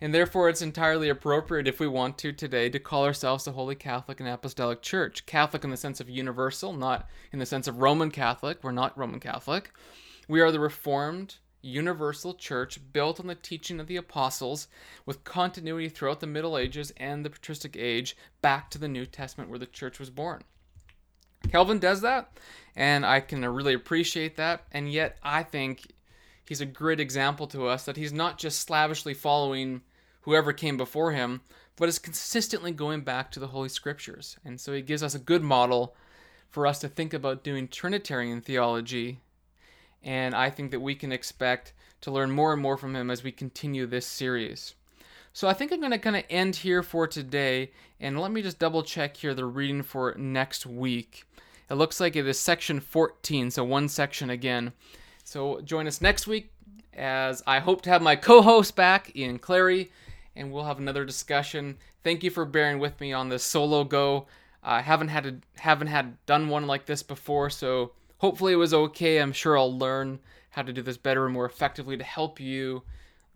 And 0.00 0.14
therefore, 0.14 0.48
it's 0.48 0.62
entirely 0.62 1.08
appropriate 1.08 1.68
if 1.68 1.80
we 1.80 1.86
want 1.86 2.18
to 2.18 2.32
today 2.32 2.70
to 2.70 2.78
call 2.78 3.04
ourselves 3.04 3.44
the 3.44 3.52
Holy 3.52 3.74
Catholic 3.74 4.20
and 4.20 4.28
Apostolic 4.28 4.80
Church. 4.80 5.26
Catholic 5.26 5.64
in 5.64 5.70
the 5.70 5.76
sense 5.76 6.00
of 6.00 6.08
universal, 6.08 6.72
not 6.72 7.08
in 7.30 7.38
the 7.38 7.46
sense 7.46 7.68
of 7.68 7.78
Roman 7.78 8.10
Catholic. 8.10 8.58
We're 8.62 8.72
not 8.72 8.96
Roman 8.96 9.20
Catholic. 9.20 9.70
We 10.28 10.40
are 10.40 10.50
the 10.50 10.60
Reformed 10.60 11.36
universal 11.60 12.34
church 12.34 12.78
built 12.92 13.18
on 13.18 13.26
the 13.26 13.34
teaching 13.34 13.80
of 13.80 13.86
the 13.86 13.96
apostles 13.96 14.68
with 15.06 15.24
continuity 15.24 15.88
throughout 15.88 16.20
the 16.20 16.26
Middle 16.26 16.58
Ages 16.58 16.92
and 16.96 17.24
the 17.24 17.30
patristic 17.30 17.76
age 17.76 18.16
back 18.42 18.70
to 18.70 18.78
the 18.78 18.88
New 18.88 19.06
Testament 19.06 19.48
where 19.50 19.58
the 19.58 19.66
church 19.66 19.98
was 19.98 20.10
born. 20.10 20.42
Calvin 21.50 21.78
does 21.78 22.00
that, 22.00 22.30
and 22.76 23.04
I 23.04 23.20
can 23.20 23.44
really 23.44 23.74
appreciate 23.74 24.36
that, 24.36 24.64
and 24.72 24.92
yet 24.92 25.18
I 25.22 25.42
think 25.42 25.92
he's 26.44 26.60
a 26.60 26.66
great 26.66 27.00
example 27.00 27.46
to 27.48 27.66
us 27.66 27.84
that 27.84 27.96
he's 27.96 28.12
not 28.12 28.38
just 28.38 28.60
slavishly 28.60 29.14
following 29.14 29.82
whoever 30.22 30.52
came 30.52 30.76
before 30.76 31.12
him, 31.12 31.42
but 31.76 31.88
is 31.88 31.98
consistently 31.98 32.72
going 32.72 33.02
back 33.02 33.30
to 33.30 33.40
the 33.40 33.48
Holy 33.48 33.68
Scriptures. 33.68 34.36
And 34.44 34.60
so 34.60 34.72
he 34.72 34.82
gives 34.82 35.02
us 35.02 35.14
a 35.14 35.18
good 35.18 35.42
model 35.42 35.94
for 36.48 36.66
us 36.66 36.78
to 36.80 36.88
think 36.88 37.12
about 37.12 37.44
doing 37.44 37.68
Trinitarian 37.68 38.40
theology 38.40 39.18
and 40.04 40.34
I 40.34 40.50
think 40.50 40.70
that 40.70 40.80
we 40.80 40.94
can 40.94 41.10
expect 41.10 41.72
to 42.02 42.10
learn 42.10 42.30
more 42.30 42.52
and 42.52 42.60
more 42.60 42.76
from 42.76 42.94
him 42.94 43.10
as 43.10 43.24
we 43.24 43.32
continue 43.32 43.86
this 43.86 44.06
series. 44.06 44.74
So 45.36 45.48
I 45.48 45.52
think 45.52 45.72
I'm 45.72 45.80
going 45.80 45.90
to 45.90 45.98
kind 45.98 46.14
of 46.14 46.22
end 46.30 46.54
here 46.54 46.80
for 46.80 47.08
today, 47.08 47.72
and 47.98 48.20
let 48.20 48.30
me 48.30 48.40
just 48.40 48.60
double 48.60 48.84
check 48.84 49.16
here 49.16 49.34
the 49.34 49.44
reading 49.44 49.82
for 49.82 50.14
next 50.16 50.64
week. 50.64 51.24
It 51.68 51.74
looks 51.74 51.98
like 51.98 52.14
it 52.14 52.24
is 52.24 52.38
section 52.38 52.78
14, 52.78 53.50
so 53.50 53.64
one 53.64 53.88
section 53.88 54.30
again. 54.30 54.72
So 55.24 55.60
join 55.62 55.88
us 55.88 56.00
next 56.00 56.28
week 56.28 56.52
as 56.96 57.42
I 57.48 57.58
hope 57.58 57.82
to 57.82 57.90
have 57.90 58.00
my 58.00 58.14
co-host 58.14 58.76
back, 58.76 59.16
Ian 59.16 59.40
Clary, 59.40 59.90
and 60.36 60.52
we'll 60.52 60.66
have 60.66 60.78
another 60.78 61.04
discussion. 61.04 61.78
Thank 62.04 62.22
you 62.22 62.30
for 62.30 62.44
bearing 62.44 62.78
with 62.78 63.00
me 63.00 63.12
on 63.12 63.28
this 63.28 63.42
solo 63.42 63.82
go. 63.82 64.28
I 64.62 64.82
haven't 64.82 65.08
had 65.08 65.26
a, 65.26 65.34
haven't 65.58 65.88
had 65.88 66.24
done 66.26 66.48
one 66.48 66.68
like 66.68 66.86
this 66.86 67.02
before, 67.02 67.50
so 67.50 67.90
hopefully 68.18 68.52
it 68.52 68.56
was 68.56 68.72
okay. 68.72 69.18
I'm 69.18 69.32
sure 69.32 69.58
I'll 69.58 69.76
learn 69.76 70.20
how 70.50 70.62
to 70.62 70.72
do 70.72 70.80
this 70.80 70.96
better 70.96 71.24
and 71.24 71.34
more 71.34 71.44
effectively 71.44 71.96
to 71.96 72.04
help 72.04 72.38
you 72.38 72.84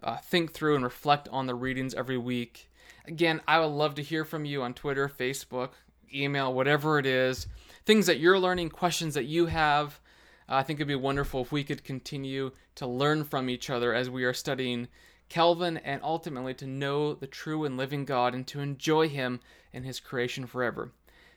uh, 0.03 0.17
think 0.19 0.53
through 0.53 0.75
and 0.75 0.85
reflect 0.85 1.29
on 1.31 1.47
the 1.47 1.55
readings 1.55 1.95
every 1.95 2.19
week. 2.19 2.71
Again, 3.07 3.41
I 3.49 3.59
would 3.61 3.67
love 3.67 3.95
to 3.97 4.03
hear 4.03 4.25
from 4.25 4.45
you 4.45 4.63
on 4.63 4.75
Twitter, 4.75 5.09
Facebook, 5.09 5.71
email, 6.15 6.53
whatever 6.53 6.99
it 6.99 7.07
is. 7.07 7.47
Things 7.85 8.07
that 8.07 8.21
you're 8.21 8.39
learning, 8.39 8.71
questions 8.71 9.15
that 9.15 9.25
you 9.25 9.47
have. 9.47 10.01
Uh, 10.49 10.57
I 10.57 10.63
think 10.63 10.79
it'd 10.79 10.89
be 10.89 10.95
wonderful 10.95 11.43
if 11.43 11.53
we 11.53 11.65
could 11.65 11.85
continue 11.85 12.53
to 12.77 12.87
learn 12.87 13.25
from 13.25 13.49
each 13.51 13.71
other 13.71 13.95
as 13.95 14.11
we 14.11 14.25
are 14.25 14.35
studying 14.35 14.89
Calvin 15.29 15.77
and 15.79 16.01
ultimately 16.03 16.55
to 16.55 16.67
know 16.67 17.15
the 17.15 17.27
true 17.27 17.65
and 17.65 17.77
living 17.77 18.05
God 18.05 18.35
and 18.35 18.47
to 18.49 18.61
enjoy 18.61 19.09
Him 19.09 19.41
and 19.73 19.85
His 19.85 20.01
creation 20.01 20.47
forever. 20.47 20.93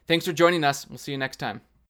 Thanks 0.08 0.26
for 0.26 0.34
joining 0.34 0.64
us. 0.64 0.88
We'll 0.88 0.98
see 0.98 1.12
you 1.12 1.18
next 1.18 1.38
time. 1.38 1.62